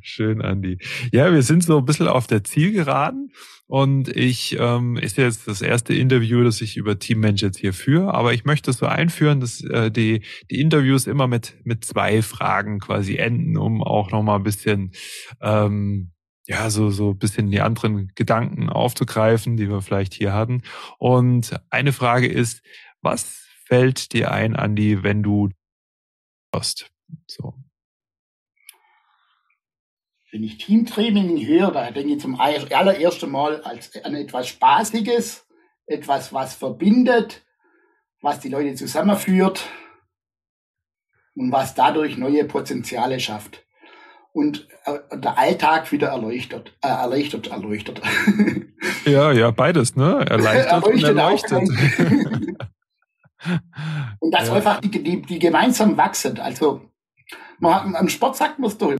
Schön, 0.00 0.42
Andi. 0.42 0.78
Ja, 1.12 1.32
wir 1.32 1.42
sind 1.42 1.64
so 1.64 1.78
ein 1.78 1.84
bisschen 1.84 2.08
auf 2.08 2.26
der 2.26 2.44
Zielgeraden 2.44 3.32
und 3.66 4.08
ich 4.08 4.56
ähm, 4.58 4.96
ist 4.96 5.16
jetzt 5.16 5.48
das 5.48 5.62
erste 5.62 5.94
Interview, 5.94 6.42
das 6.42 6.60
ich 6.60 6.76
über 6.76 6.98
Teammensch 6.98 7.42
jetzt 7.42 7.58
hier 7.58 7.72
führe, 7.72 8.14
aber 8.14 8.32
ich 8.32 8.44
möchte 8.44 8.72
so 8.72 8.86
einführen, 8.86 9.40
dass 9.40 9.62
äh, 9.62 9.90
die, 9.90 10.22
die 10.50 10.60
Interviews 10.60 11.06
immer 11.06 11.26
mit, 11.26 11.56
mit 11.64 11.84
zwei 11.84 12.22
Fragen 12.22 12.78
quasi 12.78 13.16
enden, 13.16 13.56
um 13.56 13.82
auch 13.82 14.10
nochmal 14.10 14.36
ein 14.36 14.44
bisschen 14.44 14.92
ähm, 15.40 16.12
ja, 16.46 16.68
so, 16.68 16.90
so 16.90 17.10
ein 17.10 17.18
bisschen 17.18 17.50
die 17.50 17.60
anderen 17.60 18.10
Gedanken 18.16 18.70
aufzugreifen, 18.70 19.56
die 19.56 19.68
wir 19.68 19.82
vielleicht 19.82 20.14
hier 20.14 20.32
hatten. 20.32 20.62
Und 20.98 21.60
eine 21.70 21.92
Frage 21.92 22.26
ist, 22.26 22.62
was 23.02 23.46
fällt 23.66 24.12
dir 24.12 24.32
ein, 24.32 24.56
Andi, 24.56 25.04
wenn 25.04 25.22
du 25.22 25.50
hörst? 26.52 26.90
So. 27.28 27.54
Wenn 30.32 30.44
ich 30.44 30.58
Teamtraining 30.58 31.44
höre, 31.44 31.72
da 31.72 31.90
denke 31.90 32.14
ich 32.14 32.20
zum 32.20 32.40
allerersten 32.40 33.30
Mal 33.30 33.62
als 33.62 33.92
an 34.04 34.14
etwas 34.14 34.48
Spaßiges, 34.48 35.46
etwas, 35.86 36.32
was 36.32 36.54
verbindet, 36.54 37.44
was 38.20 38.38
die 38.38 38.48
Leute 38.48 38.74
zusammenführt 38.74 39.68
und 41.34 41.50
was 41.50 41.74
dadurch 41.74 42.16
neue 42.16 42.44
Potenziale 42.44 43.18
schafft 43.18 43.64
und 44.32 44.68
äh, 44.84 44.98
der 45.18 45.36
Alltag 45.36 45.90
wieder 45.90 46.08
erleuchtet, 46.08 46.72
äh, 46.82 46.88
erleichtert, 46.88 47.48
erleuchtet. 47.48 48.00
Ja, 49.04 49.30
ja, 49.32 49.50
beides, 49.50 49.94
ne? 49.96 50.24
Erleichtert 50.28 50.84
und 50.86 51.02
erleuchtet. 51.02 51.68
und 54.20 54.30
dass 54.30 54.48
ja. 54.48 54.54
einfach 54.54 54.80
die, 54.80 54.90
die, 54.90 55.20
die 55.20 55.38
gemeinsam 55.38 55.98
wachsen. 55.98 56.38
Also 56.38 56.82
man 57.58 57.94
am 57.94 58.08
Sport 58.08 58.36
sagt 58.36 58.58
man 58.58 58.70
es 58.70 58.78
doch 58.78 58.94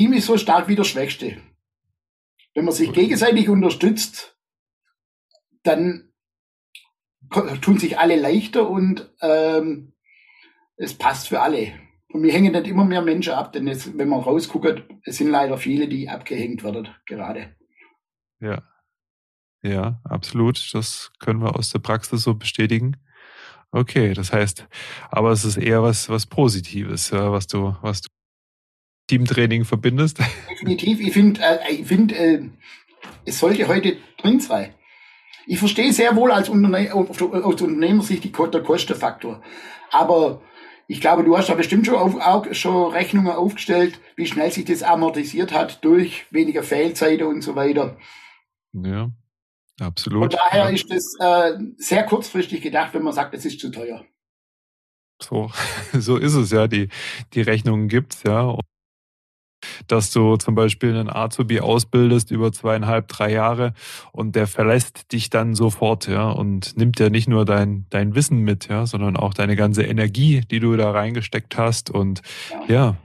Team 0.00 0.14
ist 0.14 0.24
so 0.24 0.38
stark 0.38 0.66
wie 0.66 0.76
der 0.76 0.84
Schwächste. 0.84 1.36
Wenn 2.54 2.64
man 2.64 2.72
sich 2.72 2.90
gegenseitig 2.94 3.50
unterstützt, 3.50 4.34
dann 5.62 6.10
tun 7.60 7.76
sich 7.76 7.98
alle 7.98 8.18
leichter 8.18 8.70
und 8.70 9.12
ähm, 9.20 9.92
es 10.76 10.94
passt 10.94 11.28
für 11.28 11.42
alle. 11.42 11.74
Und 12.08 12.22
wir 12.22 12.32
hängen 12.32 12.52
nicht 12.52 12.66
immer 12.66 12.86
mehr 12.86 13.02
Menschen 13.02 13.34
ab, 13.34 13.52
denn 13.52 13.66
jetzt, 13.66 13.98
wenn 13.98 14.08
man 14.08 14.20
rausguckt, 14.20 14.84
es 15.04 15.18
sind 15.18 15.28
leider 15.28 15.58
viele, 15.58 15.86
die 15.86 16.08
abgehängt 16.08 16.64
werden 16.64 16.88
gerade. 17.04 17.54
Ja, 18.40 18.62
ja, 19.60 20.00
absolut. 20.04 20.72
Das 20.72 21.12
können 21.18 21.42
wir 21.42 21.56
aus 21.56 21.72
der 21.72 21.80
Praxis 21.80 22.22
so 22.22 22.34
bestätigen. 22.34 22.96
Okay, 23.70 24.14
das 24.14 24.32
heißt, 24.32 24.66
aber 25.10 25.30
es 25.30 25.44
ist 25.44 25.58
eher 25.58 25.82
was, 25.82 26.08
was 26.08 26.24
Positives, 26.24 27.10
ja, 27.10 27.30
was 27.30 27.46
du, 27.46 27.76
was 27.82 28.00
du 28.00 28.08
Teamtraining 29.10 29.64
verbindest? 29.64 30.18
Definitiv. 30.50 31.00
Ich 31.00 31.12
finde, 31.12 31.40
äh, 31.42 31.72
ich 31.72 31.86
find, 31.86 32.12
äh, 32.12 32.42
es 33.24 33.40
sollte 33.40 33.66
heute 33.66 33.96
drin 34.18 34.38
sein. 34.38 34.72
Ich 35.46 35.58
verstehe 35.58 35.92
sehr 35.92 36.14
wohl 36.14 36.30
als, 36.30 36.48
Unterne 36.48 36.94
aus 36.94 37.20
Unternehmersicht 37.20 38.22
die, 38.22 38.30
der 38.30 38.62
Kostenfaktor. 38.62 39.42
Aber 39.90 40.42
ich 40.86 41.00
glaube, 41.00 41.24
du 41.24 41.36
hast 41.36 41.48
da 41.48 41.54
bestimmt 41.54 41.86
schon, 41.86 41.96
auf, 41.96 42.14
auch 42.20 42.54
schon 42.54 42.92
Rechnungen 42.92 43.32
aufgestellt, 43.32 43.98
wie 44.14 44.26
schnell 44.26 44.52
sich 44.52 44.64
das 44.64 44.84
amortisiert 44.84 45.52
hat 45.52 45.84
durch 45.84 46.26
weniger 46.30 46.62
Fehlzeiten 46.62 47.26
und 47.26 47.42
so 47.42 47.56
weiter. 47.56 47.96
Ja, 48.72 49.10
absolut. 49.80 50.34
Von 50.34 50.40
daher 50.44 50.64
ja. 50.66 50.70
ist 50.70 50.88
das 50.88 51.16
äh, 51.18 51.58
sehr 51.78 52.04
kurzfristig 52.04 52.62
gedacht, 52.62 52.94
wenn 52.94 53.02
man 53.02 53.12
sagt, 53.12 53.34
es 53.34 53.44
ist 53.44 53.58
zu 53.58 53.70
teuer. 53.70 54.04
So, 55.20 55.50
so 55.92 56.16
ist 56.16 56.34
es 56.34 56.52
ja. 56.52 56.68
Die, 56.68 56.90
die 57.34 57.42
Rechnungen 57.42 57.88
gibt's 57.88 58.22
ja 58.22 58.56
dass 59.86 60.10
du 60.10 60.36
zum 60.36 60.54
Beispiel 60.54 60.90
einen 60.90 61.10
Azubi 61.10 61.60
ausbildest 61.60 62.30
über 62.30 62.52
zweieinhalb, 62.52 63.08
drei 63.08 63.32
Jahre 63.32 63.72
und 64.12 64.36
der 64.36 64.46
verlässt 64.46 65.12
dich 65.12 65.30
dann 65.30 65.54
sofort, 65.54 66.06
ja, 66.08 66.30
und 66.30 66.76
nimmt 66.76 67.00
ja 67.00 67.10
nicht 67.10 67.28
nur 67.28 67.44
dein, 67.44 67.86
dein 67.90 68.14
Wissen 68.14 68.38
mit, 68.40 68.68
ja, 68.68 68.86
sondern 68.86 69.16
auch 69.16 69.34
deine 69.34 69.56
ganze 69.56 69.82
Energie, 69.82 70.42
die 70.50 70.60
du 70.60 70.76
da 70.76 70.90
reingesteckt 70.90 71.56
hast 71.56 71.90
und 71.90 72.22
ja, 72.68 72.96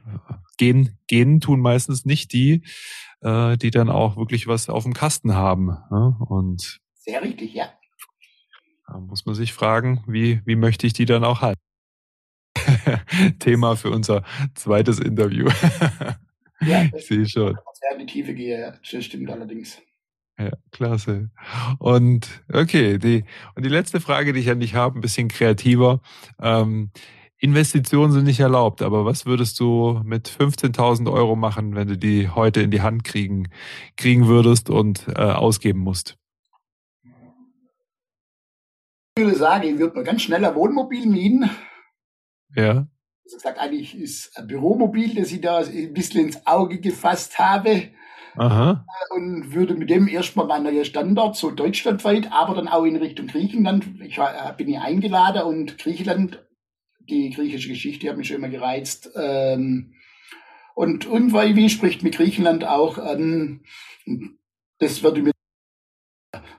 gehen, 0.57 0.97
gehen 1.07 1.41
tun 1.41 1.59
meistens 1.59 2.05
nicht 2.05 2.33
die, 2.33 2.63
äh, 3.21 3.57
die 3.57 3.71
dann 3.71 3.89
auch 3.89 4.17
wirklich 4.17 4.47
was 4.47 4.69
auf 4.69 4.83
dem 4.83 4.93
Kasten 4.93 5.35
haben, 5.35 5.77
ja, 5.91 6.17
und. 6.19 6.79
Sehr 6.93 7.21
richtig, 7.21 7.53
ja. 7.53 7.65
Da 8.87 8.99
muss 8.99 9.25
man 9.25 9.35
sich 9.35 9.53
fragen, 9.53 10.03
wie, 10.07 10.41
wie 10.45 10.55
möchte 10.55 10.87
ich 10.87 10.93
die 10.93 11.05
dann 11.05 11.23
auch 11.23 11.41
halten? 11.41 11.61
Thema 13.39 13.75
für 13.75 13.89
unser 13.89 14.23
zweites 14.53 14.99
Interview. 14.99 15.49
Ja, 16.65 16.85
ich 16.95 17.05
sehe 17.05 17.27
schon. 17.27 17.57
Sehr 17.73 17.91
in 17.93 17.99
die 17.99 18.05
Tiefe 18.05 18.33
gehe, 18.33 18.79
das 18.91 19.05
stimmt 19.05 19.29
allerdings. 19.29 19.81
Ja, 20.37 20.51
klasse. 20.71 21.29
Und 21.79 22.43
okay, 22.51 22.97
die, 22.97 23.23
und 23.55 23.65
die 23.65 23.69
letzte 23.69 24.01
Frage, 24.01 24.33
die 24.33 24.41
ich 24.41 24.49
an 24.49 24.59
dich 24.59 24.75
habe, 24.75 24.97
ein 24.97 25.01
bisschen 25.01 25.29
kreativer. 25.29 26.01
Ähm, 26.41 26.91
Investitionen 27.37 28.11
sind 28.11 28.25
nicht 28.25 28.39
erlaubt, 28.39 28.81
aber 28.81 29.05
was 29.05 29.25
würdest 29.25 29.59
du 29.59 30.01
mit 30.03 30.27
15.000 30.27 31.11
Euro 31.11 31.35
machen, 31.35 31.75
wenn 31.75 31.87
du 31.87 31.97
die 31.97 32.29
heute 32.29 32.61
in 32.61 32.71
die 32.71 32.81
Hand 32.81 33.03
kriegen, 33.03 33.49
kriegen 33.97 34.27
würdest 34.27 34.69
und 34.69 35.07
äh, 35.09 35.21
ausgeben 35.21 35.79
musst? 35.79 36.17
Ich 39.17 39.23
würde 39.23 39.37
sagen, 39.37 39.63
ich 39.67 39.79
würde 39.79 39.97
mir 39.97 40.03
ganz 40.03 40.23
schnell 40.23 40.43
ein 40.43 40.55
Wohnmobil 40.55 41.05
mieten. 41.05 41.49
Ja. 42.53 42.87
Also 43.25 43.37
gesagt, 43.37 43.59
eigentlich 43.59 43.97
ist 43.97 44.37
ein 44.37 44.45
Büromobil, 44.45 45.15
das 45.15 45.31
ich 45.31 45.41
da 45.41 45.57
ein 45.57 45.93
bisschen 45.93 46.27
ins 46.27 46.45
Auge 46.45 46.79
gefasst 46.79 47.39
habe. 47.39 47.89
Aha. 48.37 48.85
Und 49.15 49.53
würde 49.53 49.73
mit 49.73 49.89
dem 49.89 50.07
erstmal 50.07 50.45
mein 50.45 50.63
neuer 50.63 50.85
Standard, 50.85 51.35
so 51.35 51.49
deutschlandweit, 51.49 52.31
aber 52.31 52.53
dann 52.53 52.67
auch 52.67 52.83
in 52.83 52.97
Richtung 52.97 53.27
Griechenland. 53.27 53.85
Ich 54.03 54.19
war, 54.19 54.53
bin 54.53 54.67
hier 54.67 54.83
eingeladen 54.83 55.43
und 55.43 55.79
Griechenland, 55.79 56.45
die 56.99 57.31
griechische 57.31 57.69
Geschichte 57.69 58.09
hat 58.09 58.17
mich 58.17 58.27
schon 58.27 58.37
immer 58.37 58.49
gereizt. 58.49 59.09
Ähm, 59.15 59.95
und 60.75 61.05
irgendwie 61.05 61.55
wie 61.55 61.69
spricht 61.69 62.03
mit 62.03 62.15
Griechenland 62.17 62.63
auch 62.65 62.99
an. 62.99 63.61
Das 64.77 65.01
würde 65.01 65.23
mir 65.23 65.31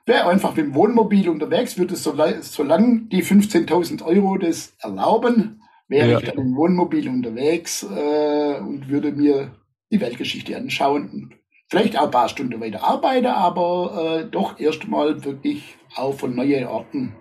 wäre 0.06 0.28
einfach 0.28 0.56
mit 0.56 0.64
dem 0.64 0.74
Wohnmobil 0.74 1.28
unterwegs, 1.28 1.78
würde 1.78 1.96
so, 1.96 2.16
solange 2.40 3.02
die 3.02 3.22
15.000 3.22 4.02
Euro 4.04 4.38
das 4.38 4.74
erlauben, 4.80 5.60
wäre 5.88 6.10
ja. 6.12 6.18
ich 6.18 6.24
dann 6.24 6.38
im 6.38 6.56
Wohnmobil 6.56 7.08
unterwegs 7.08 7.82
äh, 7.82 8.58
und 8.58 8.88
würde 8.88 9.12
mir 9.12 9.54
die 9.90 10.00
Weltgeschichte 10.00 10.56
anschauen 10.56 11.10
und 11.10 11.34
vielleicht 11.68 11.98
auch 11.98 12.04
ein 12.04 12.10
paar 12.10 12.28
Stunden 12.28 12.60
weiter 12.60 12.82
arbeiten, 12.82 13.26
aber 13.26 14.20
äh, 14.24 14.30
doch 14.30 14.58
erstmal 14.58 15.24
wirklich 15.24 15.76
auch 15.94 16.14
von 16.14 16.34
neuen 16.34 16.66
Orten 16.66 17.14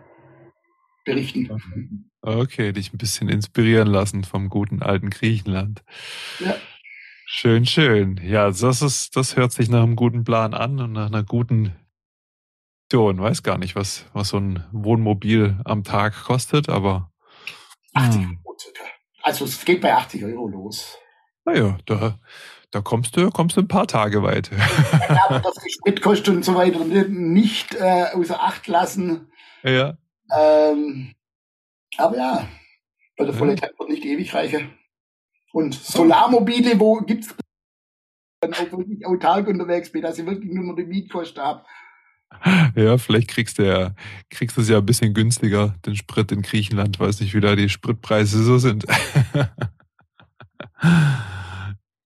berichten. 1.05 2.09
Okay, 2.21 2.73
dich 2.73 2.91
ein 2.91 2.97
bisschen 2.97 3.29
inspirieren 3.29 3.87
lassen 3.87 4.23
vom 4.23 4.49
guten 4.49 4.81
alten 4.81 5.11
Griechenland. 5.11 5.83
Ja. 6.39 6.55
Schön, 7.27 7.65
schön. 7.65 8.19
Ja, 8.23 8.47
das 8.47 8.81
ist, 8.81 9.15
das 9.15 9.35
hört 9.35 9.51
sich 9.51 9.69
nach 9.69 9.83
einem 9.83 9.95
guten 9.95 10.23
Plan 10.23 10.53
an 10.53 10.79
und 10.79 10.93
nach 10.93 11.07
einer 11.07 11.23
guten 11.23 11.75
Option. 12.85 13.19
Weiß 13.19 13.43
gar 13.43 13.57
nicht, 13.57 13.75
was, 13.75 14.05
was 14.13 14.29
so 14.29 14.37
ein 14.37 14.63
Wohnmobil 14.71 15.59
am 15.65 15.83
Tag 15.83 16.23
kostet, 16.23 16.69
aber 16.69 17.11
80 17.93 18.21
hm. 18.21 18.39
Euro 18.55 18.59
circa. 18.59 18.83
Also 19.21 19.45
es 19.45 19.63
geht 19.65 19.81
bei 19.81 19.93
80 19.93 20.23
Euro 20.23 20.47
los. 20.47 20.97
Naja, 21.45 21.77
da, 21.85 22.19
da 22.71 22.81
kommst 22.81 23.15
du, 23.17 23.29
kommst 23.29 23.57
du 23.57 23.61
ein 23.61 23.67
paar 23.67 23.87
Tage 23.87 24.23
weit. 24.23 24.51
ja, 25.09 25.25
aber 25.29 25.39
das 25.39 25.55
Spritkosten 25.67 26.37
und 26.37 26.45
so 26.45 26.55
weiter 26.55 26.83
nicht 26.85 27.75
äh, 27.75 28.07
außer 28.13 28.41
Acht 28.41 28.67
lassen. 28.67 29.31
Ja. 29.63 29.97
Ähm, 30.35 31.13
aber 31.97 32.17
ja, 32.17 32.47
bei 33.17 33.25
der 33.25 33.33
volle 33.33 33.55
Tank 33.55 33.73
wird 33.79 33.89
nicht 33.89 34.05
ewig 34.05 34.33
reichen. 34.33 34.77
Und 35.53 35.73
Solarmobile, 35.73 36.79
wo 36.79 36.97
gibt 36.97 37.25
es 37.25 37.35
dann 38.41 38.53
auch 38.53 38.77
wirklich 38.77 39.05
autark 39.05 39.47
unterwegs 39.47 39.91
bin, 39.91 40.01
dass 40.01 40.19
ich 40.19 40.25
wirklich 40.25 40.51
nur 40.51 40.65
noch 40.65 40.75
die 40.75 40.85
Mietkosten 40.85 41.41
habe. 41.41 41.65
Ja, 42.75 42.97
vielleicht 42.97 43.29
kriegst 43.29 43.57
du 43.57 43.63
ja, 43.63 43.93
kriegst 44.29 44.57
es 44.57 44.69
ja 44.69 44.79
ein 44.79 44.85
bisschen 44.85 45.13
günstiger, 45.13 45.75
den 45.85 45.95
Sprit 45.95 46.31
in 46.31 46.41
Griechenland. 46.41 46.99
Weiß 46.99 47.21
nicht, 47.21 47.33
wie 47.33 47.39
da 47.39 47.55
die 47.55 47.69
Spritpreise 47.69 48.43
so 48.43 48.57
sind. 48.57 48.85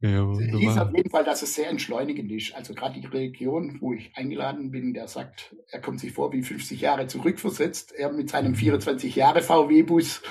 ja, 0.02 0.38
hieß 0.38 0.78
auf 0.78 0.94
jeden 0.96 1.10
Fall, 1.10 1.24
dass 1.24 1.42
es 1.42 1.56
sehr 1.56 1.70
entschleunigend 1.70 2.32
ist. 2.32 2.54
Also 2.56 2.74
gerade 2.74 3.00
die 3.00 3.08
Region, 3.08 3.78
wo 3.82 3.94
ich 3.94 4.12
eingeladen 4.16 4.72
bin, 4.72 4.94
der 4.94 5.08
sagt, 5.08 5.56
er 5.72 5.82
kommt 5.82 6.00
sich 6.00 6.14
vor 6.14 6.32
wie 6.34 6.44
50 6.44 6.80
Jahre 6.82 7.08
zurückversetzt. 7.08 7.92
Er 7.94 8.12
mit 8.12 8.30
seinem 8.30 8.56
24 8.56 9.16
mhm. 9.16 9.20
Jahre 9.20 9.42
VW-Bus 9.42 10.22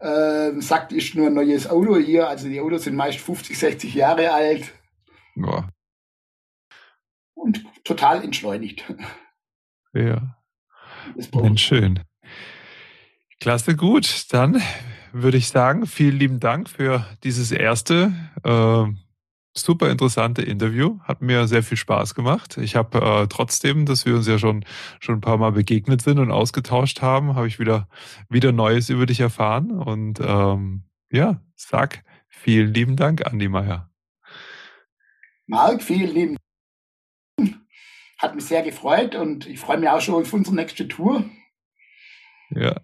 äh, 0.00 0.60
sagt, 0.60 0.92
ist 0.92 1.14
nur 1.14 1.28
ein 1.28 1.34
neues 1.34 1.68
Auto 1.68 1.96
hier. 1.96 2.28
Also 2.28 2.48
die 2.48 2.60
Autos 2.60 2.84
sind 2.84 2.96
meist 2.96 3.20
50, 3.20 3.58
60 3.58 3.94
Jahre 3.94 4.32
alt. 4.32 4.72
Ja. 5.36 5.68
Und 7.34 7.64
total 7.84 8.22
entschleunigt. 8.22 8.84
Ja. 9.92 10.36
Mensch, 11.34 11.62
schön. 11.62 12.00
Klasse, 13.40 13.76
gut. 13.76 14.26
Dann 14.32 14.62
würde 15.12 15.36
ich 15.36 15.48
sagen, 15.48 15.86
vielen 15.86 16.18
lieben 16.18 16.40
Dank 16.40 16.68
für 16.68 17.04
dieses 17.22 17.52
erste 17.52 18.12
äh, 18.44 18.84
super 19.54 19.90
interessante 19.90 20.42
Interview. 20.42 20.98
Hat 21.00 21.20
mir 21.20 21.46
sehr 21.46 21.62
viel 21.62 21.76
Spaß 21.76 22.14
gemacht. 22.14 22.56
Ich 22.58 22.76
habe 22.76 23.00
äh, 23.00 23.26
trotzdem, 23.28 23.84
dass 23.84 24.06
wir 24.06 24.16
uns 24.16 24.26
ja 24.26 24.38
schon 24.38 24.64
schon 25.00 25.16
ein 25.16 25.20
paar 25.20 25.36
Mal 25.36 25.52
begegnet 25.52 26.02
sind 26.02 26.18
und 26.18 26.30
ausgetauscht 26.30 27.02
haben, 27.02 27.34
habe 27.34 27.46
ich 27.46 27.58
wieder 27.58 27.88
wieder 28.28 28.52
Neues 28.52 28.88
über 28.88 29.06
dich 29.06 29.20
erfahren. 29.20 29.70
Und 29.70 30.20
ähm, 30.20 30.84
ja, 31.10 31.42
sag 31.54 32.04
vielen 32.28 32.72
lieben 32.72 32.96
Dank, 32.96 33.26
Andi 33.26 33.48
Meier. 33.48 33.90
Marc, 35.46 35.82
vielen 35.82 36.14
lieben 36.14 36.36
hat 38.22 38.34
mich 38.36 38.44
sehr 38.44 38.62
gefreut 38.62 39.14
und 39.14 39.46
ich 39.46 39.58
freue 39.58 39.78
mich 39.78 39.88
auch 39.88 40.00
schon 40.00 40.14
auf 40.14 40.32
unsere 40.32 40.54
nächste 40.54 40.86
Tour. 40.86 41.24
Ja. 42.50 42.80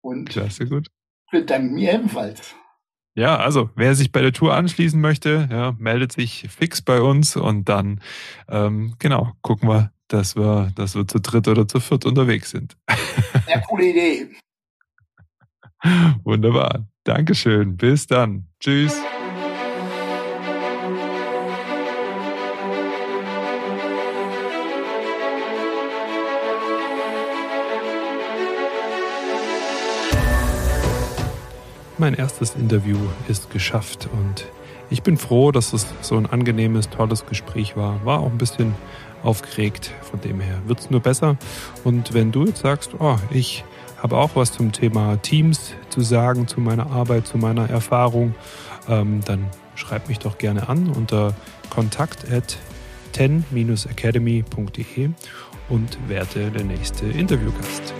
Und 0.00 0.28
Klasse, 0.28 0.66
gut. 0.66 0.88
Bedanke 1.30 1.74
mich 1.74 1.88
ebenfalls. 1.88 2.54
Ja, 3.14 3.36
also 3.36 3.70
wer 3.74 3.94
sich 3.94 4.12
bei 4.12 4.22
der 4.22 4.32
Tour 4.32 4.54
anschließen 4.54 5.00
möchte, 5.00 5.48
ja, 5.50 5.74
meldet 5.78 6.12
sich 6.12 6.46
fix 6.48 6.80
bei 6.80 7.00
uns 7.00 7.36
und 7.36 7.68
dann 7.68 8.00
ähm, 8.48 8.94
genau 8.98 9.32
gucken 9.42 9.68
wir, 9.68 9.92
dass 10.08 10.36
wir, 10.36 10.70
dass 10.76 10.94
wir 10.94 11.06
zu 11.06 11.20
dritt 11.20 11.48
oder 11.48 11.66
zu 11.66 11.80
viert 11.80 12.04
unterwegs 12.04 12.50
sind. 12.50 12.76
Sehr 13.46 13.60
coole 13.62 13.90
Idee. 13.90 14.30
Wunderbar. 16.24 16.86
Dankeschön. 17.04 17.76
Bis 17.76 18.06
dann. 18.06 18.46
Tschüss. 18.60 19.00
Mein 32.00 32.14
erstes 32.14 32.54
Interview 32.54 32.96
ist 33.28 33.50
geschafft 33.50 34.08
und 34.10 34.46
ich 34.88 35.02
bin 35.02 35.18
froh, 35.18 35.52
dass 35.52 35.74
es 35.74 35.86
so 36.00 36.16
ein 36.16 36.24
angenehmes, 36.24 36.88
tolles 36.88 37.26
Gespräch 37.26 37.76
war. 37.76 38.02
War 38.06 38.20
auch 38.20 38.30
ein 38.30 38.38
bisschen 38.38 38.74
aufgeregt, 39.22 39.92
von 40.00 40.18
dem 40.22 40.40
her 40.40 40.62
wird 40.64 40.80
es 40.80 40.88
nur 40.88 41.00
besser. 41.00 41.36
Und 41.84 42.14
wenn 42.14 42.32
du 42.32 42.46
jetzt 42.46 42.62
sagst, 42.62 42.92
oh, 42.98 43.16
ich 43.30 43.64
habe 44.02 44.16
auch 44.16 44.30
was 44.34 44.50
zum 44.52 44.72
Thema 44.72 45.18
Teams 45.20 45.74
zu 45.90 46.00
sagen, 46.00 46.48
zu 46.48 46.62
meiner 46.62 46.90
Arbeit, 46.90 47.26
zu 47.26 47.36
meiner 47.36 47.68
Erfahrung, 47.68 48.34
ähm, 48.88 49.20
dann 49.26 49.48
schreib 49.74 50.08
mich 50.08 50.20
doch 50.20 50.38
gerne 50.38 50.70
an 50.70 50.88
unter 50.88 51.34
kontakt 51.68 52.32
at 52.32 52.56
10-academy.de 53.12 55.10
und 55.68 55.98
werde 56.08 56.50
der 56.50 56.64
nächste 56.64 57.04
Interviewgast. 57.04 57.92